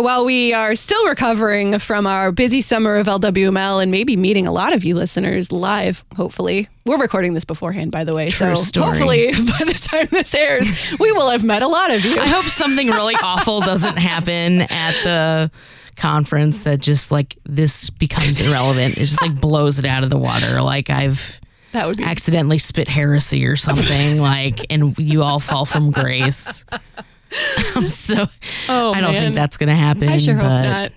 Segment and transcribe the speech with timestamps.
[0.00, 4.46] So while we are still recovering from our busy summer of LWML and maybe meeting
[4.46, 8.30] a lot of you listeners live, hopefully, we're recording this beforehand, by the way.
[8.30, 8.86] True so story.
[8.86, 12.18] hopefully, by the time this airs, we will have met a lot of you.
[12.18, 15.50] I hope something really awful doesn't happen at the
[15.96, 18.96] conference that just like this becomes irrelevant.
[18.96, 20.62] It just like blows it out of the water.
[20.62, 21.42] Like I've
[21.72, 26.64] that would be accidentally spit heresy or something, like, and you all fall from grace.
[27.76, 28.26] I'm so.
[28.68, 29.22] Oh, I don't man.
[29.22, 30.08] think that's gonna happen.
[30.08, 30.92] I sure hope not.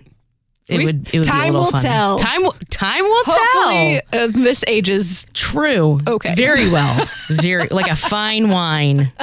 [0.67, 1.13] It We- would.
[1.13, 1.83] It would time be a will funny.
[1.83, 2.17] tell.
[2.17, 2.43] Time.
[2.43, 4.23] will- Time will Hopefully, tell.
[4.23, 5.25] uh, this ages.
[5.33, 5.99] True.
[6.07, 6.33] Okay.
[6.35, 7.05] Very well.
[7.29, 9.11] Very like a fine wine.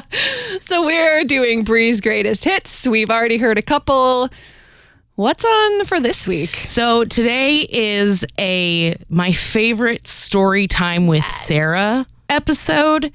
[0.62, 2.86] So we're doing Bri's greatest hits.
[2.86, 4.28] We've already heard a couple.
[5.16, 6.50] What's on for this week?
[6.54, 13.12] So today is a my favorite story time with Sarah episode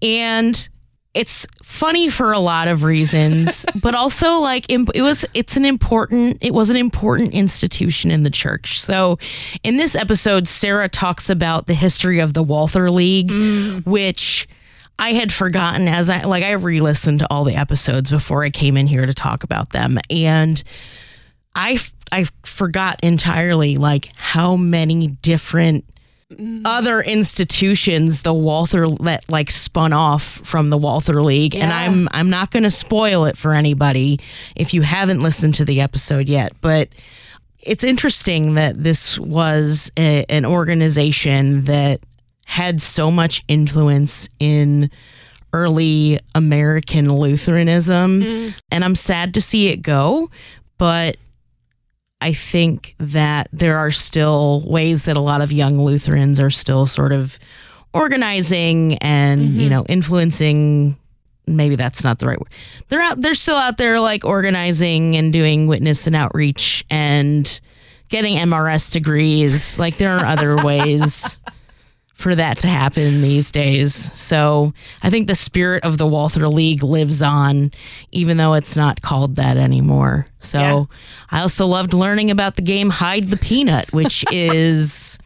[0.00, 0.68] and
[1.14, 6.38] it's funny for a lot of reasons but also like it was it's an important
[6.40, 8.80] it was an important institution in the church.
[8.80, 9.18] So
[9.62, 13.84] in this episode sarah talks about the history of the walther league mm.
[13.86, 14.48] which
[14.98, 18.76] i had forgotten as i like i re-listened to all the episodes before i came
[18.76, 19.98] in here to talk about them.
[20.10, 20.62] And
[21.54, 21.78] I
[22.10, 25.84] I forgot entirely like how many different
[26.32, 26.62] Mm-hmm.
[26.64, 32.30] other institutions the Walther let like spun off from the Walther League and I'm I'm
[32.30, 34.18] not going to spoil it for anybody
[34.56, 36.88] if you haven't listened to the episode yet but
[37.60, 42.00] it's interesting that this was a, an organization that
[42.46, 44.90] had so much influence in
[45.52, 48.58] early American Lutheranism mm-hmm.
[48.70, 50.30] and I'm sad to see it go
[50.78, 51.16] but
[52.22, 56.86] I think that there are still ways that a lot of young Lutherans are still
[56.86, 57.38] sort of
[57.92, 59.70] organizing and you mm-hmm.
[59.70, 60.96] know influencing
[61.46, 62.48] maybe that's not the right word.
[62.88, 67.60] They're out they're still out there like organizing and doing witness and outreach and
[68.08, 69.78] getting MRS degrees.
[69.78, 71.38] Like there are other ways
[72.14, 73.94] for that to happen these days.
[74.18, 77.72] So I think the spirit of the Walther League lives on,
[78.12, 80.26] even though it's not called that anymore.
[80.38, 80.84] So Yeah.
[81.30, 85.18] I also loved learning about the game Hide the Peanut, which is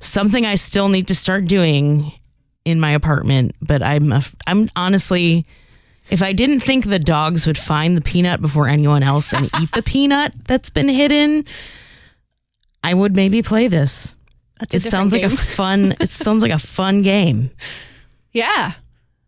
[0.00, 2.12] something I still need to start doing
[2.64, 3.54] in my apartment.
[3.62, 5.46] But I'm af- I'm honestly.
[6.10, 9.70] If I didn't think the dogs would find the peanut before anyone else and eat
[9.72, 11.44] the peanut that's been hidden,
[12.82, 14.14] I would maybe play this.
[14.58, 15.94] That's It sounds like a fun.
[16.00, 17.50] It sounds like a fun game.
[18.32, 18.72] Yeah.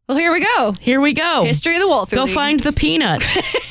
[0.09, 0.73] Well, here we go.
[0.73, 1.45] Here we go.
[1.45, 2.35] History of the Walther Go League.
[2.35, 3.23] find the peanut.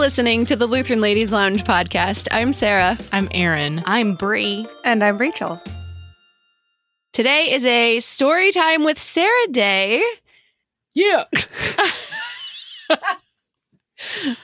[0.00, 2.26] listening to the Lutheran Ladies Lounge podcast.
[2.30, 2.96] I'm Sarah.
[3.12, 3.82] I'm Aaron.
[3.84, 4.66] I'm Bri.
[4.82, 5.62] And I'm Rachel.
[7.12, 10.02] Today is a story time with Sarah Day.
[10.94, 11.24] Yeah.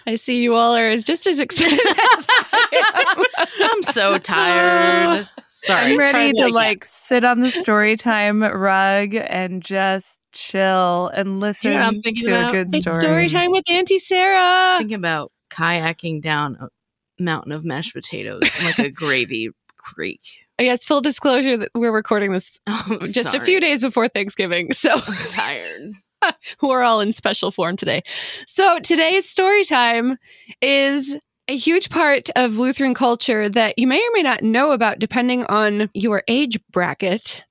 [0.06, 3.70] I see you all are as just as excited as I am.
[3.70, 5.26] I'm so tired.
[5.52, 5.92] Sorry.
[5.92, 11.08] I'm ready try to that like sit on the story time rug and just chill
[11.14, 12.52] and listen what I'm thinking to a about?
[12.52, 13.00] good It's story.
[13.00, 14.76] story time with Auntie Sarah.
[14.80, 16.68] Think about kayaking down a
[17.22, 20.20] mountain of mashed potatoes in like a gravy creek.
[20.58, 24.72] I guess full disclosure that we're recording this Oh, just a few days before Thanksgiving.
[24.72, 25.92] So I'm tired.
[26.62, 28.02] we're all in special form today.
[28.46, 30.18] So today's story time
[30.60, 31.16] is
[31.48, 35.44] a huge part of Lutheran culture that you may or may not know about depending
[35.44, 37.44] on your age bracket.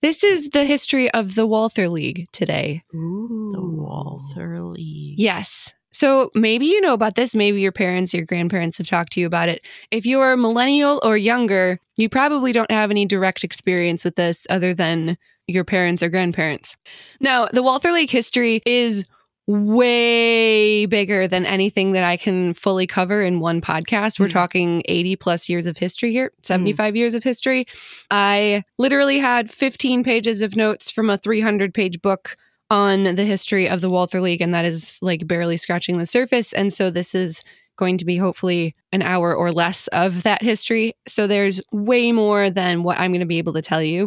[0.00, 2.82] This is the history of the Walther League today.
[2.94, 3.52] Ooh.
[3.54, 5.18] The Walther League.
[5.18, 5.72] Yes.
[5.94, 7.34] So maybe you know about this.
[7.34, 9.64] Maybe your parents, your grandparents have talked to you about it.
[9.92, 14.46] If you're a millennial or younger, you probably don't have any direct experience with this
[14.50, 16.76] other than your parents or grandparents.
[17.20, 19.04] Now, the Walther League history is
[19.46, 24.18] way bigger than anything that I can fully cover in one podcast.
[24.18, 24.32] We're Mm.
[24.32, 27.66] talking 80 plus years of history here, 75 years of history.
[28.10, 32.34] I literally had 15 pages of notes from a 300 page book
[32.70, 36.52] on the history of the Walther League, and that is like barely scratching the surface.
[36.52, 37.42] And so this is
[37.76, 40.94] going to be hopefully an hour or less of that history.
[41.08, 44.06] So there's way more than what I'm going to be able to tell you.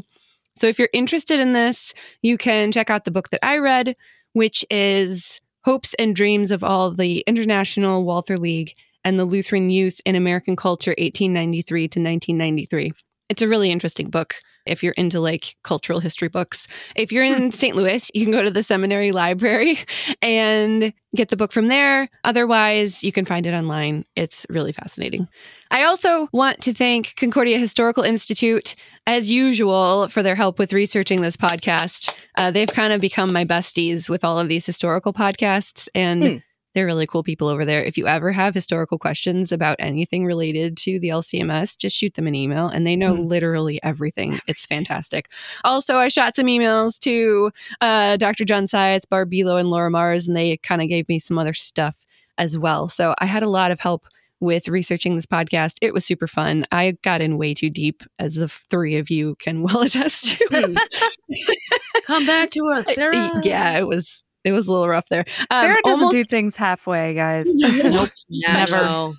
[0.55, 3.95] So if you're interested in this, you can check out the book that I read,
[4.33, 8.73] which is Hopes and Dreams of All the International Walther League
[9.03, 12.91] and the Lutheran Youth in American Culture, 1893 to 1993.
[13.29, 14.35] It's a really interesting book.
[14.67, 16.67] If you're into like cultural history books.
[16.95, 17.75] If you're in St.
[17.75, 19.79] Louis, you can go to the seminary library
[20.21, 22.09] and get the book from there.
[22.23, 24.05] Otherwise, you can find it online.
[24.15, 25.27] It's really fascinating.
[25.71, 28.75] I also want to thank Concordia Historical Institute,
[29.05, 32.13] as usual, for their help with researching this podcast.
[32.37, 36.37] Uh, they've kind of become my besties with all of these historical podcasts, and Hmm.
[36.77, 37.81] They're really cool people over there.
[37.81, 42.27] If you ever have historical questions about anything related to the LCMS, just shoot them
[42.27, 43.23] an email, and they know Hmm.
[43.23, 44.39] literally everything.
[44.47, 45.31] It's fantastic.
[45.63, 47.49] Also, I shot some emails to
[47.81, 48.45] uh, Dr.
[48.45, 51.97] John Sias, Barbilo, and Laura Mars, and they kind of gave me some other stuff
[52.37, 52.87] as well.
[52.87, 54.05] So I had a lot of help
[54.39, 55.77] with researching this podcast.
[55.81, 56.63] It was super fun.
[56.71, 60.47] I got in way too deep, as the three of you can well attest to.
[62.05, 63.31] Come back to us, Sarah.
[63.43, 65.25] yeah, it was it was a little rough there.
[65.51, 67.47] Um, Sarah doesn't almost- do things halfway, guys.
[67.83, 68.09] Nope.
[68.49, 69.11] Never.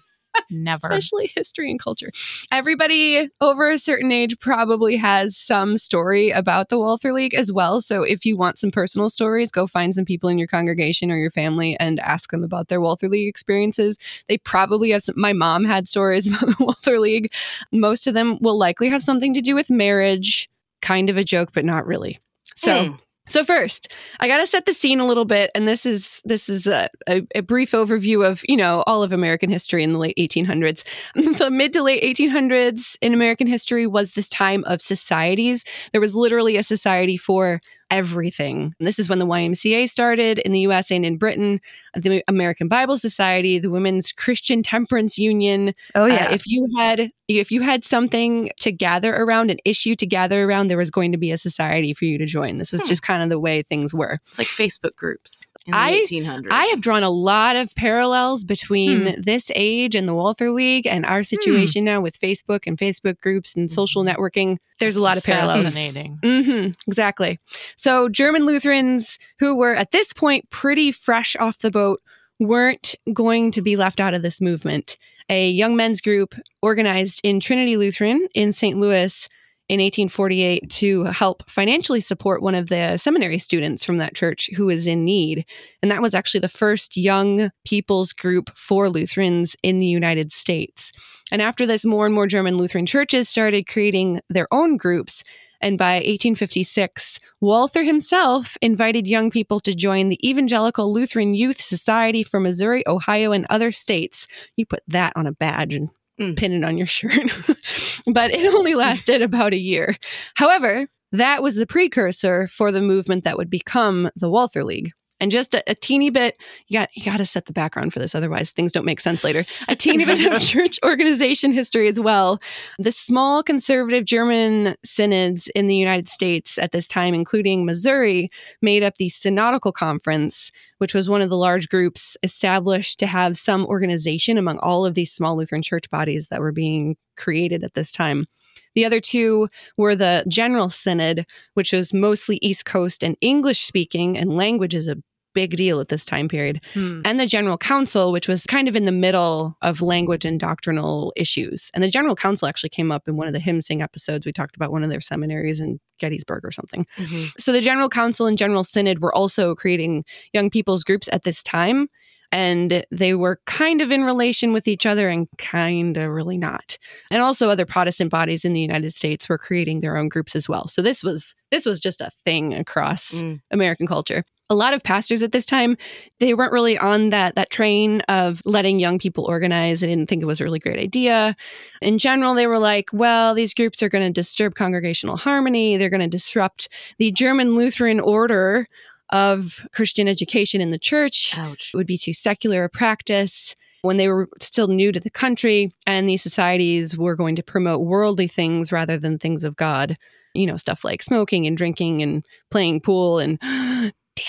[0.50, 0.88] Never.
[0.88, 2.10] especially history and culture.
[2.52, 7.80] Everybody over a certain age probably has some story about the Walther League as well.
[7.80, 11.16] So if you want some personal stories, go find some people in your congregation or
[11.16, 13.98] your family and ask them about their Walther League experiences.
[14.28, 15.16] They probably have some.
[15.18, 17.32] My mom had stories about the Walther League.
[17.72, 20.48] Most of them will likely have something to do with marriage.
[20.82, 22.18] Kind of a joke, but not really.
[22.54, 22.86] So.
[22.86, 22.94] Hmm.
[23.28, 26.48] So first, I got to set the scene a little bit, and this is this
[26.48, 29.98] is a, a, a brief overview of you know all of American history in the
[29.98, 30.84] late 1800s.
[31.38, 35.64] the mid to late 1800s in American history was this time of societies.
[35.92, 37.60] There was literally a society for
[37.90, 38.74] everything.
[38.80, 40.90] This is when the YMCA started in the U.S.
[40.90, 41.60] and in Britain.
[41.94, 46.30] The American Bible Society, the Women's Christian Temperance Union, Oh uh, yeah.
[46.30, 50.68] if you had if you had something to gather around, an issue to gather around,
[50.68, 52.56] there was going to be a society for you to join.
[52.56, 52.88] This was Hmm.
[52.88, 54.16] just kind of the way things were.
[54.28, 56.48] It's like Facebook groups in the I- 1800s.
[56.50, 61.04] I have drawn a lot of parallels between this age and the Walther League and
[61.04, 64.56] our situation now with Facebook and Facebook groups and social networking.
[64.78, 65.62] There's a lot of parallels.
[65.62, 66.18] Fascinating.
[66.22, 67.38] hmm exactly.
[67.76, 72.00] So, German Lutherans who were at this point pretty fresh off the boat
[72.40, 74.96] weren't going to be left out of this movement.
[75.28, 78.78] A young men's group organized in Trinity Lutheran in St.
[78.78, 79.28] Louis
[79.68, 84.66] in 1848 to help financially support one of the seminary students from that church who
[84.66, 85.44] was in need.
[85.82, 90.92] And that was actually the first young people's group for Lutherans in the United States.
[91.30, 95.22] And after this, more and more German Lutheran churches started creating their own groups.
[95.60, 102.22] And by 1856, Walther himself invited young people to join the Evangelical Lutheran Youth Society
[102.22, 104.28] for Missouri, Ohio, and other states.
[104.56, 106.36] You put that on a badge and Mm.
[106.36, 107.12] pin it on your shirt.
[108.12, 109.94] but it only lasted about a year.
[110.34, 114.92] However, that was the precursor for the movement that would become the Walther League.
[115.20, 116.38] And just a, a teeny bit,
[116.68, 119.24] you got you got to set the background for this, otherwise things don't make sense
[119.24, 119.44] later.
[119.68, 122.38] A teeny bit of church organization history as well.
[122.78, 128.30] The small conservative German synods in the United States at this time, including Missouri,
[128.62, 133.36] made up the Synodical Conference, which was one of the large groups established to have
[133.36, 137.74] some organization among all of these small Lutheran church bodies that were being created at
[137.74, 138.26] this time.
[138.74, 144.16] The other two were the General Synod, which was mostly East Coast and English speaking,
[144.16, 144.96] and language is a
[145.38, 147.00] big deal at this time period Hmm.
[147.04, 151.12] and the General Council, which was kind of in the middle of language and doctrinal
[151.16, 151.70] issues.
[151.74, 154.26] And the General Council actually came up in one of the hymn sing episodes.
[154.26, 156.84] We talked about one of their seminaries in Gettysburg or something.
[156.96, 157.32] Mhm.
[157.38, 161.42] So the General Council and General Synod were also creating young people's groups at this
[161.42, 161.88] time.
[162.30, 166.76] And they were kind of in relation with each other and kind of really not.
[167.10, 170.46] And also other Protestant bodies in the United States were creating their own groups as
[170.46, 170.68] well.
[170.68, 173.40] So this was this was just a thing across Mm.
[173.50, 174.24] American culture.
[174.50, 175.76] A lot of pastors at this time,
[176.20, 179.80] they weren't really on that that train of letting young people organize.
[179.80, 181.36] They didn't think it was a really great idea.
[181.82, 185.76] In general, they were like, well, these groups are going to disturb congregational harmony.
[185.76, 188.66] They're going to disrupt the German Lutheran order
[189.10, 191.34] of Christian education in the church.
[191.36, 191.72] Ouch.
[191.72, 195.70] It would be too secular a practice when they were still new to the country,
[195.86, 199.96] and these societies were going to promote worldly things rather than things of God.
[200.34, 203.38] You know, stuff like smoking and drinking and playing pool and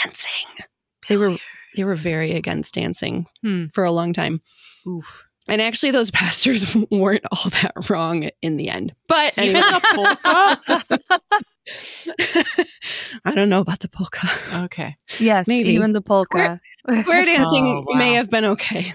[0.04, 0.66] dancing.
[1.08, 1.38] They were
[1.76, 3.66] they were very against dancing Hmm.
[3.74, 4.42] for a long time.
[4.88, 5.28] Oof.
[5.48, 8.94] And actually, those pastors weren't all that wrong in the end.
[9.08, 11.44] But anyway, Even the polka?
[13.26, 14.28] I don't know about the polka.
[14.66, 14.96] Okay.
[15.20, 15.70] yes, maybe.
[15.70, 16.60] even the polka.
[17.02, 18.94] Square dancing Oh, may have been okay.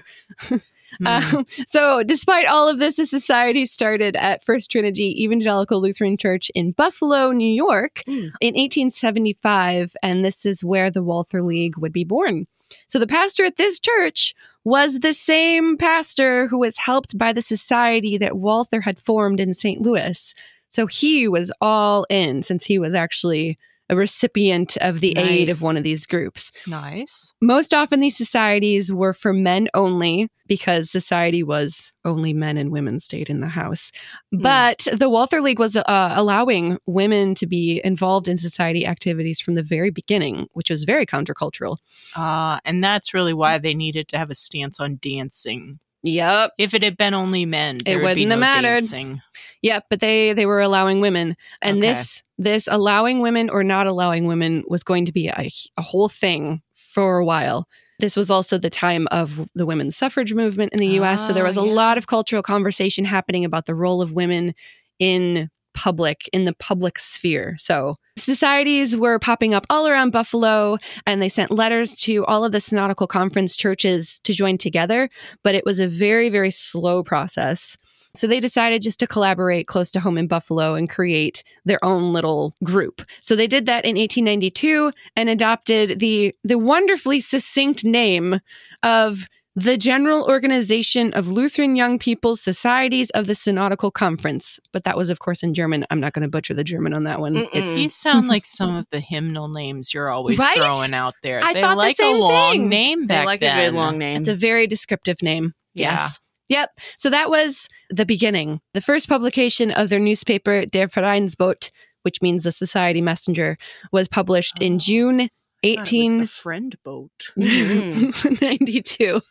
[0.99, 1.07] Hmm.
[1.07, 6.51] Um, so, despite all of this, the society started at First Trinity Evangelical Lutheran Church
[6.55, 8.31] in Buffalo, New York Mm.
[8.41, 9.95] in 1875.
[10.01, 12.47] And this is where the Walther League would be born.
[12.87, 14.33] So, the pastor at this church
[14.63, 19.53] was the same pastor who was helped by the society that Walther had formed in
[19.53, 19.81] St.
[19.81, 20.33] Louis.
[20.71, 23.57] So he was all in since he was actually
[23.89, 26.51] a recipient of the aid of one of these groups.
[26.67, 27.33] Nice.
[27.41, 32.99] Most often, these societies were for men only because society was only men and women
[32.99, 33.91] stayed in the house.
[34.31, 39.55] But the Walther League was uh, allowing women to be involved in society activities from
[39.55, 41.77] the very beginning, which was very countercultural.
[42.15, 45.79] Uh, and that's really why they needed to have a stance on dancing.
[46.05, 46.51] Yep.
[46.57, 48.81] If it had been only men, there would be wouldn't have no mattered.
[48.81, 49.21] dancing.
[49.61, 51.87] Yep, but they they were allowing women, and Okay.
[51.89, 56.07] this this allowing women or not allowing women was going to be a, a whole
[56.09, 57.67] thing for a while.
[57.99, 61.45] This was also the time of the women's suffrage movement in the U.S., so there
[61.45, 61.71] Oh, was a yeah.
[61.73, 64.53] lot of cultural conversation happening about the role of women
[64.99, 67.55] in public in the public sphere.
[67.59, 72.51] So societies were popping up all around Buffalo, and they sent letters to all of
[72.51, 75.09] the synodical conference churches to join together.
[75.43, 77.77] But it was a very very slow process.
[78.15, 82.13] So they decided just to collaborate close to home in Buffalo and create their own
[82.13, 83.01] little group.
[83.19, 88.39] So they did that in 1892 and adopted the the wonderfully succinct name
[88.83, 94.59] of the General Organization of Lutheran Young People's Societies of the Synodical Conference.
[94.73, 95.85] But that was, of course, in German.
[95.89, 97.47] I'm not going to butcher the German on that one.
[97.53, 100.55] These sound like some of the hymnal names you're always Right?
[100.57, 101.39] throwing out there.
[101.43, 102.69] I they thought the like same a long thing.
[102.69, 103.57] name back They like then.
[103.57, 104.17] a good long name.
[104.17, 105.53] It's a very descriptive name.
[105.73, 105.91] Yeah.
[105.93, 106.19] Yes.
[106.49, 106.69] Yep.
[106.97, 108.59] So that was the beginning.
[108.73, 111.71] The first publication of their newspaper, Der Vereinsbote,
[112.03, 113.57] which means the Society Messenger,
[113.91, 114.79] was published in Oh.
[114.79, 115.29] June
[115.73, 116.19] Thought it was mm-hmm.
[116.21, 117.11] the friend boat.
[117.35, 118.81] the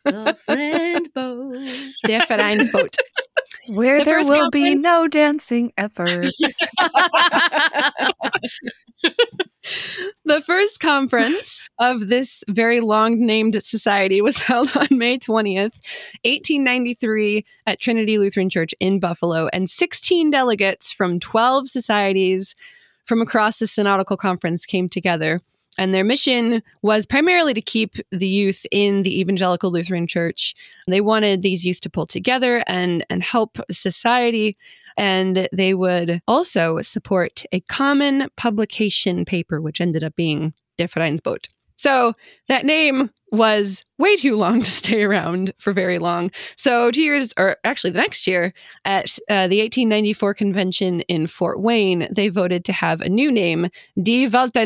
[0.05, 1.69] the friend boat.
[2.07, 2.97] Der Vereinsbote.
[3.69, 6.05] Where The there will be no dancing ever.
[10.25, 15.81] the first conference of this very long named society was held on May 20th,
[16.25, 22.55] 1893, at Trinity Lutheran Church in Buffalo, and 16 delegates from 12 societies
[23.07, 25.41] from across the Synodical Conference came together.
[25.79, 30.55] And their mission was primarily to keep the youth in the Evangelical Lutheran Church.
[30.87, 34.57] They wanted these youth to pull together and, and help society
[34.97, 41.49] and they would also support a common publication paper, which ended up being Der Vereinsbote.
[41.77, 42.15] So
[42.49, 46.31] that name was way too long to stay around for very long.
[46.57, 48.53] So two years, or actually the next year,
[48.85, 53.69] at uh, the 1894 convention in Fort Wayne, they voted to have a new name,
[54.01, 54.65] Die Walther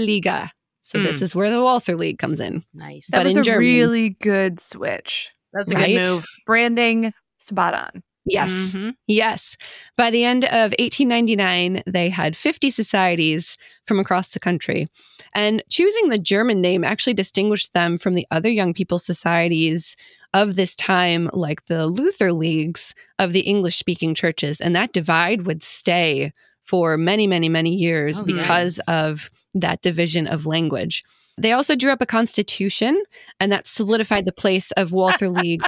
[0.95, 1.07] Liga.
[1.07, 1.25] So this Hmm.
[1.25, 2.65] is where the Walther League comes in.
[2.75, 3.09] Nice.
[3.09, 3.61] That But was in a German.
[3.67, 5.31] really good switch.
[5.53, 5.95] That's a Right?
[5.97, 6.25] good move.
[6.47, 8.03] Branding spot on.
[8.31, 8.53] Yes.
[8.53, 8.95] Mhm.
[9.07, 9.57] Yes.
[9.97, 14.87] By the end of 1899, they had 50 societies from across the country.
[15.35, 19.97] And choosing the German name actually distinguished them from the other young people societies
[20.35, 24.61] of this time, like the Luther Leagues of the English speaking churches.
[24.61, 26.33] And that divide would stay
[26.67, 28.89] for many, many, many years Oh, because nice.
[28.89, 31.03] of that division of language.
[31.39, 33.01] They also drew up a constitution,
[33.39, 35.67] and that solidified the place of Walther Leagues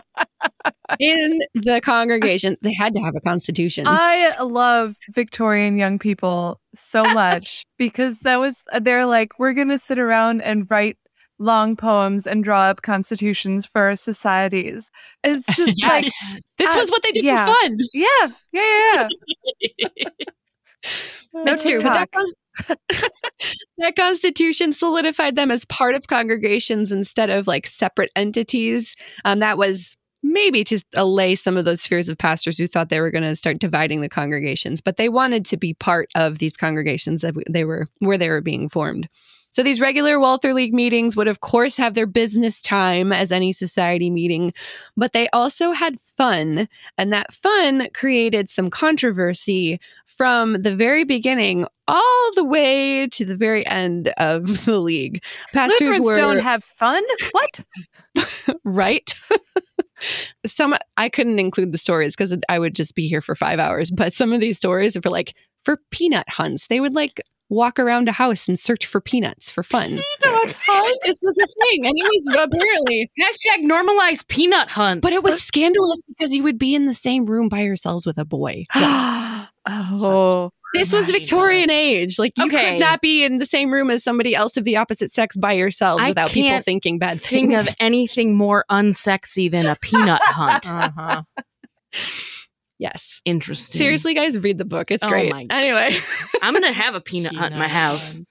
[0.99, 2.57] in the congregation.
[2.63, 3.85] They had to have a constitution.
[3.87, 9.79] I love Victorian young people so much because that was, they're like, we're going to
[9.79, 10.99] sit around and write
[11.39, 14.91] long poems and draw up constitutions for our societies.
[15.23, 16.05] It's just like,
[16.59, 17.47] this uh, was what they did yeah.
[17.47, 17.79] for fun.
[17.95, 19.09] yeah, yeah,
[19.79, 19.89] yeah.
[19.89, 19.89] No
[21.45, 21.81] That's true.
[21.81, 22.79] But that,
[23.79, 28.97] that constitution solidified them as part of congregations instead of like separate entities.
[29.25, 33.01] Um, that was maybe to allay some of those fears of pastors who thought they
[33.01, 36.57] were going to start dividing the congregations, but they wanted to be part of these
[36.57, 39.09] congregations that they were where they were being formed.
[39.51, 43.53] So these regular Walther League meetings would of course have their business time as any
[43.53, 44.53] society meeting,
[44.97, 51.67] but they also had fun, and that fun created some controversy from the very beginning
[51.89, 55.23] all the way to the very end of the league.
[55.53, 57.03] Pastors Lutherans were don't have fun.
[57.33, 57.61] What?
[58.65, 59.13] right.
[60.47, 63.91] some I couldn't include the stories because I would just be here for five hours.
[63.91, 66.67] But some of these stories are for like for peanut hunts.
[66.69, 69.89] They would like walk around a house and search for peanuts for fun.
[69.89, 70.05] Peanut?
[71.05, 73.11] This was a thing, and it was apparently.
[73.21, 75.01] Hashtag normalize peanut hunts.
[75.03, 78.19] But it was scandalous because you would be in the same room by yourselves with
[78.19, 78.65] a boy.
[78.75, 82.19] oh, This was Victorian age.
[82.19, 82.73] Like you Okay.
[82.73, 85.53] could not be in the same room as somebody else of the opposite sex by
[85.53, 87.65] yourself I without people can't thinking bad think things.
[87.65, 90.67] Think of anything more unsexy than a peanut hunt.
[90.71, 91.23] Uh-huh.
[92.81, 93.21] Yes.
[93.25, 93.79] Interesting.
[93.79, 94.91] Seriously, guys, read the book.
[94.91, 95.31] It's Oh great.
[95.31, 95.57] my God.
[95.57, 95.97] Anyway,
[96.43, 98.17] I'm gonna have a peanut hunt in my house.
[98.17, 98.29] hunt.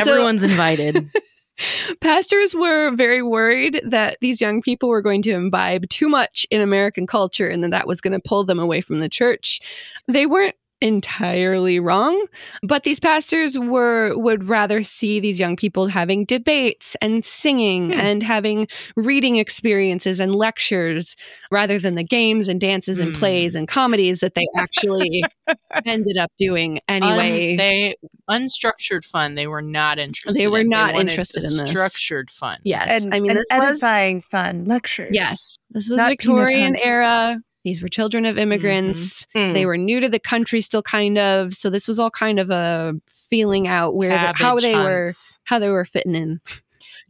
[0.00, 0.96] So- Everyone's invited.
[2.00, 6.60] pastors were very worried that these young people were going to imbibe too much in
[6.60, 9.60] American culture and that that was going to pull them away from the church.
[10.08, 12.26] They weren't entirely wrong
[12.62, 18.00] but these pastors were would rather see these young people having debates and singing Hmm.
[18.00, 21.16] and having reading experiences and lectures
[21.50, 23.18] rather than the games and dances and Hmm.
[23.20, 25.22] plays and comedies that they actually
[25.86, 27.96] ended up doing anyway Un- they
[28.30, 29.34] unstructured fun.
[29.34, 30.40] They were not interested.
[30.40, 30.68] They were in.
[30.68, 31.70] not wanted interested in this.
[31.70, 32.58] structured fun.
[32.64, 35.10] yes and, i mean and this was edifying fun lectures.
[35.12, 39.26] yes this was Not victorian era these were children of immigrants.
[39.34, 39.54] Mm.
[39.54, 41.54] they were new to the country still kind of.
[41.54, 45.08] So this was all kind of a feeling out where the, how they were
[45.44, 46.40] how they were fitting in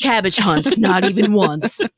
[0.01, 1.89] cabbage hunts, not even once.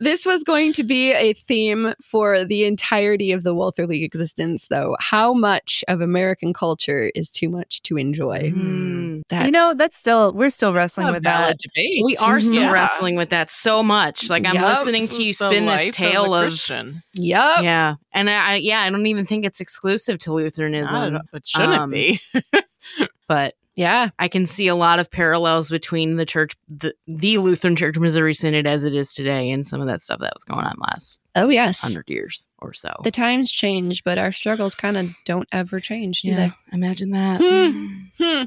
[0.00, 4.68] this was going to be a theme for the entirety of the Walther League existence
[4.68, 9.22] though how much of american culture is too much to enjoy Mm.
[9.28, 11.58] that You know, that's still we're still wrestling with that.
[11.58, 12.02] debate.
[12.04, 12.72] We are still Yeah.
[12.72, 14.30] wrestling with that so much.
[14.30, 14.64] Like I'm Yup.
[14.68, 17.02] listening This to you spin this tale a of, Christian.
[17.14, 21.20] yep yeah, and I yeah I don't even think it's exclusive to Lutheranism, at all,
[21.32, 22.20] but shouldn't um, be.
[23.28, 27.76] but yeah I can see a lot of parallels between the church, the, the Lutheran
[27.76, 30.66] Church Missouri Synod as it is today, and some of that stuff that was going
[30.66, 32.92] on last oh yes hundred years or so.
[33.04, 36.46] the times change but our struggles kind of don't ever change do they?
[36.46, 37.40] yeah, imagine that.
[37.40, 38.22] Hmm.
[38.22, 38.44] Hmm.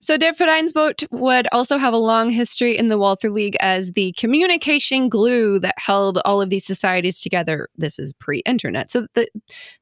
[0.00, 4.12] So Der Vereinsbote would also have a long history in the Walther League as the
[4.16, 7.68] communication glue that held all of these societies together.
[7.76, 8.90] This is pre-internet.
[8.90, 9.28] So the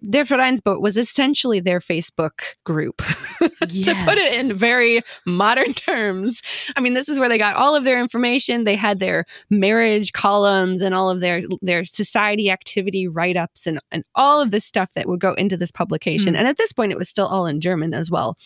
[0.09, 2.99] Der Vereinsbote was essentially their Facebook group.
[3.39, 6.43] to put it in very modern terms.
[6.77, 8.65] I mean, this is where they got all of their information.
[8.65, 14.05] They had their marriage columns and all of their their society activity write-ups and, and
[14.15, 16.35] all of this stuff that would go into this publication.
[16.35, 16.39] Mm.
[16.39, 18.37] And at this point it was still all in German as well.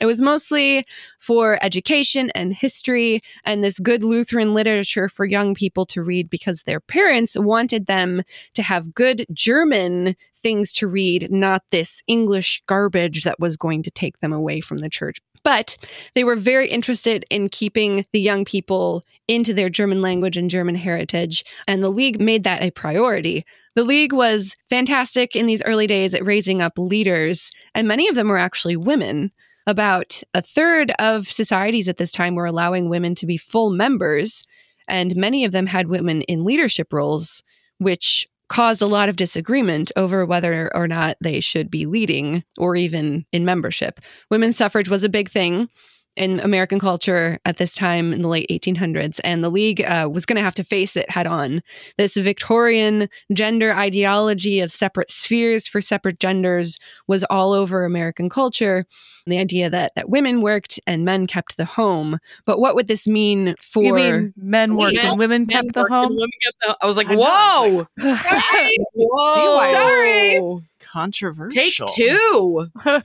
[0.00, 0.84] It was mostly
[1.18, 6.62] for education and history and this good Lutheran literature for young people to read because
[6.62, 8.22] their parents wanted them
[8.54, 13.90] to have good German things to read, not this English garbage that was going to
[13.90, 15.18] take them away from the church.
[15.44, 15.76] But
[16.14, 20.74] they were very interested in keeping the young people into their German language and German
[20.74, 23.44] heritage, and the League made that a priority.
[23.74, 28.14] The League was fantastic in these early days at raising up leaders, and many of
[28.14, 29.32] them were actually women.
[29.66, 34.44] About a third of societies at this time were allowing women to be full members,
[34.86, 37.42] and many of them had women in leadership roles,
[37.78, 42.76] which caused a lot of disagreement over whether or not they should be leading or
[42.76, 44.00] even in membership.
[44.30, 45.68] Women's suffrage was a big thing
[46.16, 50.24] in American culture at this time in the late 1800s, and the League uh, was
[50.26, 51.62] going to have to face it head on.
[51.98, 58.84] This Victorian gender ideology of separate spheres for separate genders was all over American culture.
[59.26, 62.18] The idea that that women worked and men kept the home.
[62.44, 63.82] But what would this mean for?
[63.82, 66.10] You mean men worked Men- and women Men kept the home?
[66.14, 71.50] women kept the- I was like, I know, whoa, why whoa, Controversial.
[71.54, 72.66] take two.
[72.84, 73.02] I'm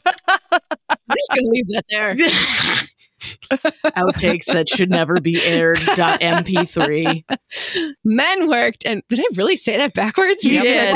[1.15, 2.15] just going to leave that there.
[3.51, 5.77] Outtakes that should never be aired.
[5.77, 7.23] MP3.
[8.03, 10.43] Men worked, and did I really say that backwards?
[10.43, 10.95] You did.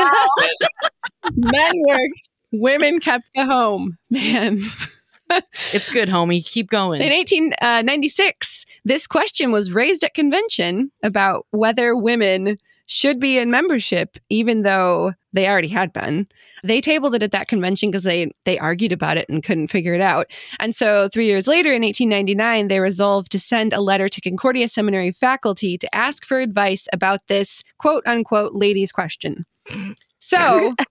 [1.35, 3.97] Men worked, women kept the home.
[4.09, 4.59] Man.
[5.73, 6.45] It's good, homie.
[6.45, 7.01] Keep going.
[7.01, 13.49] In 1896, uh, this question was raised at convention about whether women should be in
[13.49, 16.27] membership, even though they already had been.
[16.63, 19.93] They tabled it at that convention because they they argued about it and couldn't figure
[19.93, 20.31] it out.
[20.59, 24.67] And so, three years later, in 1899, they resolved to send a letter to Concordia
[24.67, 29.45] Seminary faculty to ask for advice about this quote unquote ladies' question.
[30.19, 30.75] So.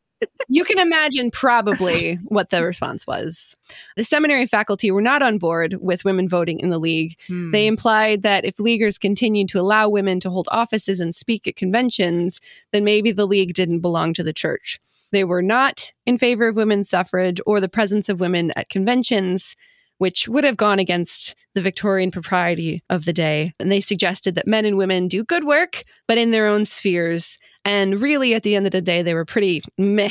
[0.48, 3.56] You can imagine probably what the response was.
[3.96, 7.16] The seminary faculty were not on board with women voting in the league.
[7.26, 7.50] Hmm.
[7.50, 11.56] They implied that if leaguers continued to allow women to hold offices and speak at
[11.56, 12.40] conventions,
[12.72, 14.78] then maybe the league didn't belong to the church.
[15.12, 19.54] They were not in favor of women's suffrage or the presence of women at conventions,
[19.98, 23.52] which would have gone against the Victorian propriety of the day.
[23.60, 27.38] And they suggested that men and women do good work, but in their own spheres.
[27.64, 30.10] And really, at the end of the day, they were pretty meh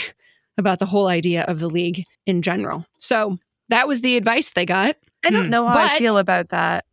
[0.58, 2.86] about the whole idea of the league in general.
[3.00, 3.38] So
[3.70, 4.96] that was the advice they got.
[5.26, 5.50] I don't Hmm.
[5.50, 6.86] know how But- I feel about that.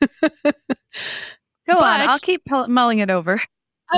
[1.66, 3.40] Go on, I'll keep pel- mulling it over.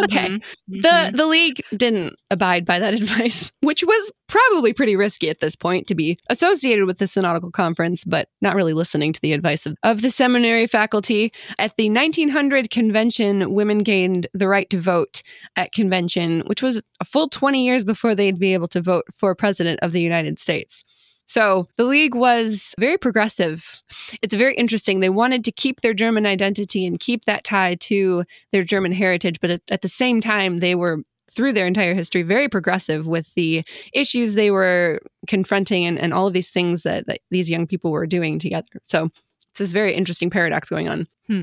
[0.05, 0.29] Okay.
[0.29, 0.43] Mhm.
[0.83, 5.55] The the league didn't abide by that advice, which was probably pretty risky at this
[5.55, 9.67] point to be associated with the synodical conference, but not really listening to the advice
[9.67, 11.33] of, of the seminary faculty.
[11.59, 15.23] At the 1900 convention, women gained the right to vote
[15.57, 19.35] at convention, which was a full 20 years before they'd be able to vote for
[19.35, 20.85] president of the United States.
[21.27, 23.83] So the league was very progressive.
[24.23, 25.01] It's very interesting.
[25.01, 29.41] They wanted to keep their German identity and keep that tie to their German heritage,
[29.41, 30.99] but at, at the same time, they were
[31.31, 36.27] through their entire history very progressive with the issues they were confronting and, and all
[36.27, 38.69] of these things that, that these young people were doing together.
[38.85, 39.11] So
[39.51, 41.09] it's this very interesting paradox going on.
[41.27, 41.43] Hmm.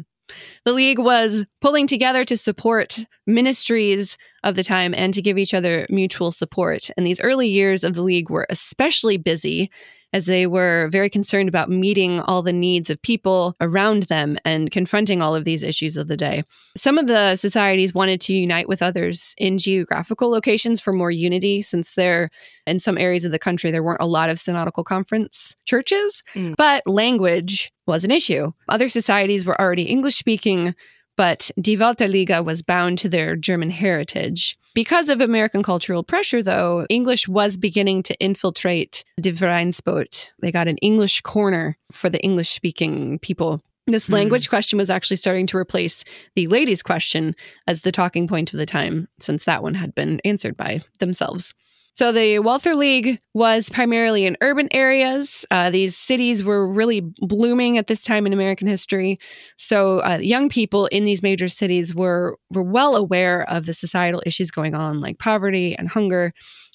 [0.65, 5.54] The League was pulling together to support ministries of the time and to give each
[5.54, 6.89] other mutual support.
[6.98, 9.72] And these early years of the League were especially busy
[10.13, 14.71] as they were very concerned about meeting all the needs of people around them and
[14.71, 16.43] confronting all of these issues of the day.
[16.76, 21.62] Some of the societies wanted to unite with others in geographical locations for more unity,
[21.62, 22.28] since there,
[22.67, 26.56] in some areas of the country, there weren't a lot of synodical conference churches, Mm.
[26.58, 28.52] but language was an issue.
[28.69, 30.76] Other societies were already English speaking,
[31.21, 34.57] but Die Waltherliga was bound to their German heritage.
[34.73, 40.31] Because of American cultural pressure, though, English was beginning to infiltrate the Vereinsbote.
[40.41, 43.62] They got an English corner for the English speaking people.
[43.86, 44.13] This Hmm.
[44.13, 46.03] language question was actually starting to replace
[46.34, 47.36] the ladies' question
[47.67, 51.53] as the talking point of the time, since that one had been answered by themselves.
[51.93, 55.45] So the Walther League was primarily in urban areas.
[55.51, 59.19] Uh, these cities were really blooming at this time in American history.
[59.58, 64.23] So uh, young people in these major cities were were well aware of the societal
[64.25, 66.34] issues going on, like poverty and hunger,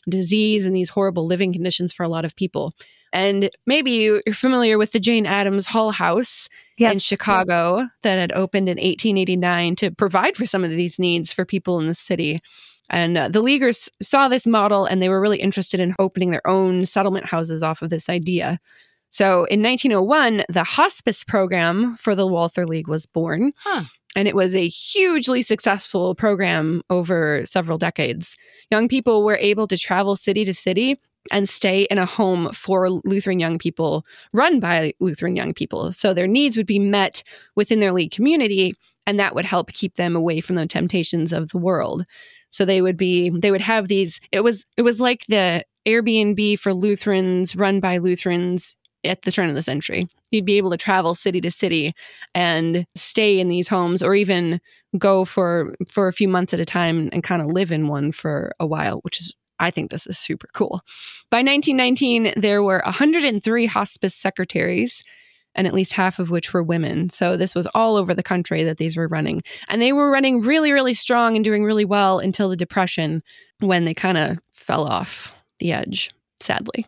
[0.08, 2.72] disease, and these horrible living conditions for a lot of people.
[3.12, 6.48] And maybe you- you're familiar with the Jane Addams Hull House
[6.92, 11.44] in Chicago that had opened in 1889 to provide for some of these needs for
[11.46, 12.40] people in the city.
[12.90, 16.46] And uh, the Leaguers saw this model and they were really interested in opening their
[16.46, 18.58] own settlement houses off of this idea.
[19.10, 23.52] So in 1901, the hospice program for the Walther League was born.
[23.58, 23.84] Huh.
[24.14, 28.36] And it was a hugely successful program over several decades.
[28.70, 30.96] Young people were able to travel city to city
[31.30, 35.92] and stay in a home for Lutheran young people run by Lutheran young people.
[35.92, 37.22] So their needs would be met
[37.54, 38.74] within their league community,
[39.06, 42.04] and that would help keep them away from the temptations of the world.
[42.50, 46.58] So they would be they would have these it was it was like the Airbnb
[46.58, 50.08] for Lutherans run by Lutherans at the turn of the century.
[50.30, 51.94] You'd be able to travel city to city
[52.34, 54.60] and stay in these homes or even
[54.98, 58.12] go for for a few months at a time and kind of live in one
[58.12, 60.80] for a while, which is I think this is super cool.
[61.30, 65.02] By 1919, there were 103 hospice secretaries,
[65.56, 67.08] and at least half of which were women.
[67.10, 69.40] So this was all over the country that these were running.
[69.68, 73.22] And they were running really, really strong and doing really well until the Depression
[73.58, 76.86] when they kind of fell off the edge, sadly.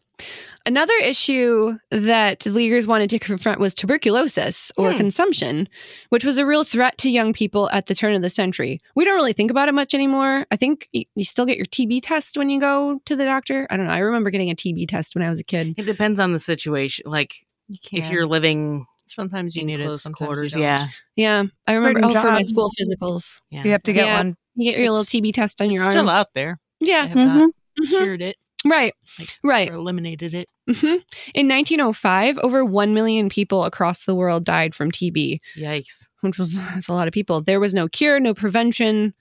[0.66, 4.98] Another issue that leaguers wanted to confront was tuberculosis or Hmm.
[4.98, 5.68] consumption,
[6.10, 8.78] which was a real threat to young people at the turn of the century.
[8.94, 10.44] We don't really think about it much anymore.
[10.50, 13.66] I think you still get your TB test when you go to the doctor.
[13.70, 13.92] I don't know.
[13.94, 15.72] I remember getting a TB test when I was a kid.
[15.78, 17.04] It depends on the situation.
[17.10, 20.62] Like You if you're living sometimes you need it, close sometimes quarters, you don't.
[20.68, 22.00] yeah, Yeah, I remember.
[22.00, 23.64] Certain Oh, for my school physicals, yeah.
[23.64, 24.16] You have to get Yeah.
[24.16, 24.36] one.
[24.54, 26.58] you get your little TB test on It's your still out there.
[26.80, 29.70] They Yeah, have not mhm, cured it right, Like, right.
[29.70, 30.48] or eliminated it.
[30.66, 30.96] hmm
[31.34, 36.08] In 1905, over 1 million people across the world died from TB, Yikes.
[36.22, 37.40] which was that's a lot of people.
[37.40, 39.14] There was no cure, no prevention,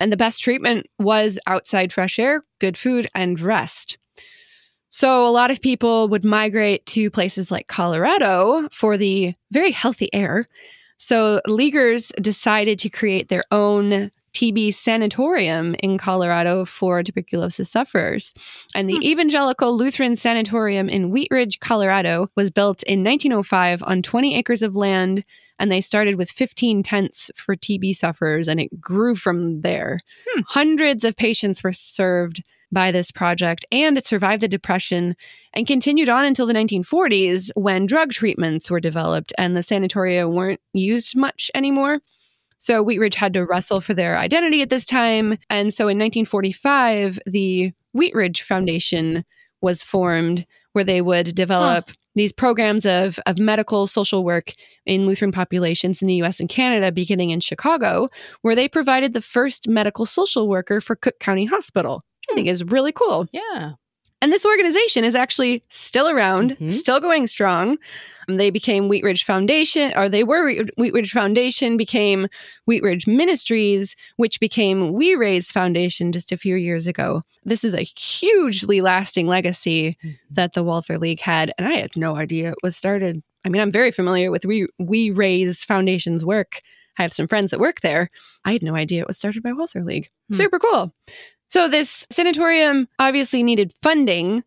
[0.00, 3.98] and the best treatment was outside fresh air, good food, and rest.
[4.94, 10.08] So a lot of people would migrate to places like Colorado for the very healthy
[10.12, 10.46] air.
[10.98, 18.34] So leaguers decided to create their own TB sanatorium in Colorado for tuberculosis sufferers.
[18.76, 19.02] And the hmm.
[19.02, 24.76] Evangelical Lutheran Sanatorium in Wheat Ridge, Colorado was built in 1905 on 20 acres of
[24.76, 25.24] land.
[25.58, 29.98] And they started with 15 tents for TB sufferers, and it grew from there.
[30.28, 30.42] Hmm.
[30.46, 32.44] Hundreds of patients were served
[32.74, 35.14] by this project, and it survived the Depression
[35.54, 40.60] and continued on until the 1940s when drug treatments were developed and the sanatoria weren't
[40.72, 42.00] used much anymore.
[42.58, 45.38] So Wheat Ridge had to wrestle for their identity at this time.
[45.50, 49.24] And so in 1945, the Wheat Ridge Foundation
[49.60, 54.50] was formed where they would develop these programs of, of medical social work
[54.86, 58.08] in Lutheran populations in the US and Canada, beginning in Chicago,
[58.42, 62.04] where they provided the first medical social worker for Cook County Hospital.
[62.30, 63.26] I think is really cool.
[63.32, 63.72] Yeah.
[64.22, 66.72] And this organization is actually still around, Mhm.
[66.72, 67.76] still going strong.
[68.26, 72.28] They became Wheat Ridge Foundation, or they were Wheat- Ridge Foundation, became
[72.64, 77.22] Wheat Ridge Ministries, which became We Raise Foundation just a few years ago.
[77.44, 79.94] This is a hugely lasting legacy
[80.30, 83.22] that the Walther League had, and I had no idea it was started.
[83.44, 86.60] I mean, I'm very familiar with We We Raise Foundation's work.
[86.98, 88.08] I have some friends that work there.
[88.46, 90.08] I had no idea it was started by Walther League.
[90.30, 90.36] Hmm.
[90.36, 90.94] Super cool.
[91.54, 94.42] So this sanatorium obviously needed funding.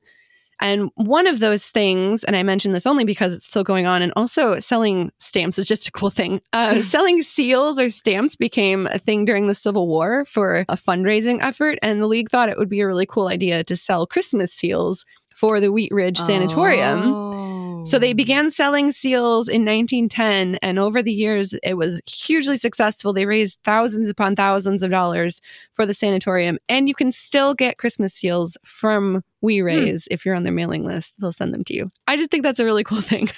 [0.59, 4.01] And one of those things, and I mention this only because it's still going on,
[4.01, 6.41] and also selling stamps is just a cool thing.
[6.51, 11.37] Uh, selling seals or stamps became a thing during the Civil War for a fundraising
[11.41, 11.79] effort.
[11.81, 15.05] And the League thought it would be a really cool idea to sell Christmas seals
[15.33, 17.03] for the Wheat Ridge Sanatorium.
[17.05, 17.46] Oh.
[17.87, 23.13] So they began selling seals in 1910, and over the years, it was hugely successful.
[23.13, 25.39] They raised thousands upon thousands of dollars
[25.71, 29.65] for the sanatorium, and you can still get Christmas seals from We hmm.
[29.65, 31.21] Raise if you're on their mailing list.
[31.21, 31.87] They'll send them to you.
[32.07, 33.29] I just think that's a really cool thing.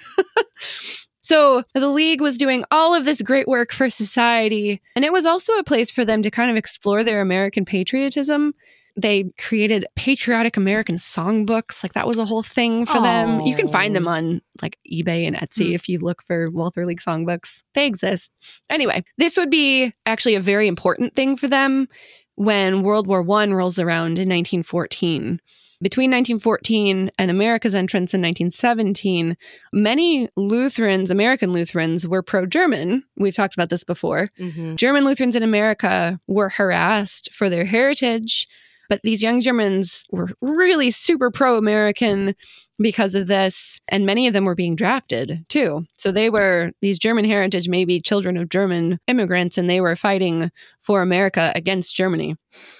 [1.21, 5.27] So the league was doing all of this great work for society, and it was
[5.27, 8.55] also a place for them to kind of explore their American patriotism.
[9.01, 11.83] They created patriotic American songbooks.
[11.83, 13.41] Like that was a whole thing for them.
[13.41, 15.73] You can find them on like eBay and Etsy Hmm.
[15.75, 17.63] if you look for Walther League songbooks.
[17.75, 18.31] They exist.
[18.69, 21.87] Anyway, this would be actually a very important thing for them
[22.35, 25.39] when World War One rolls around in 1914.
[25.81, 29.37] Between 1914 and America's entrance in 1917,
[29.71, 33.03] many Lutherans, American Lutherans, were pro German.
[33.15, 34.27] We've talked about this before.
[34.37, 34.75] Mhm.
[34.75, 38.45] German Lutherans in America were harassed for their heritage,
[38.89, 42.35] but these young Germans were really super pro American
[42.79, 43.79] because of this.
[43.89, 45.85] And many of them were being drafted too.
[45.93, 50.51] So they were these German heritage, maybe children of German immigrants, and they were fighting
[50.79, 52.35] for America against Germany.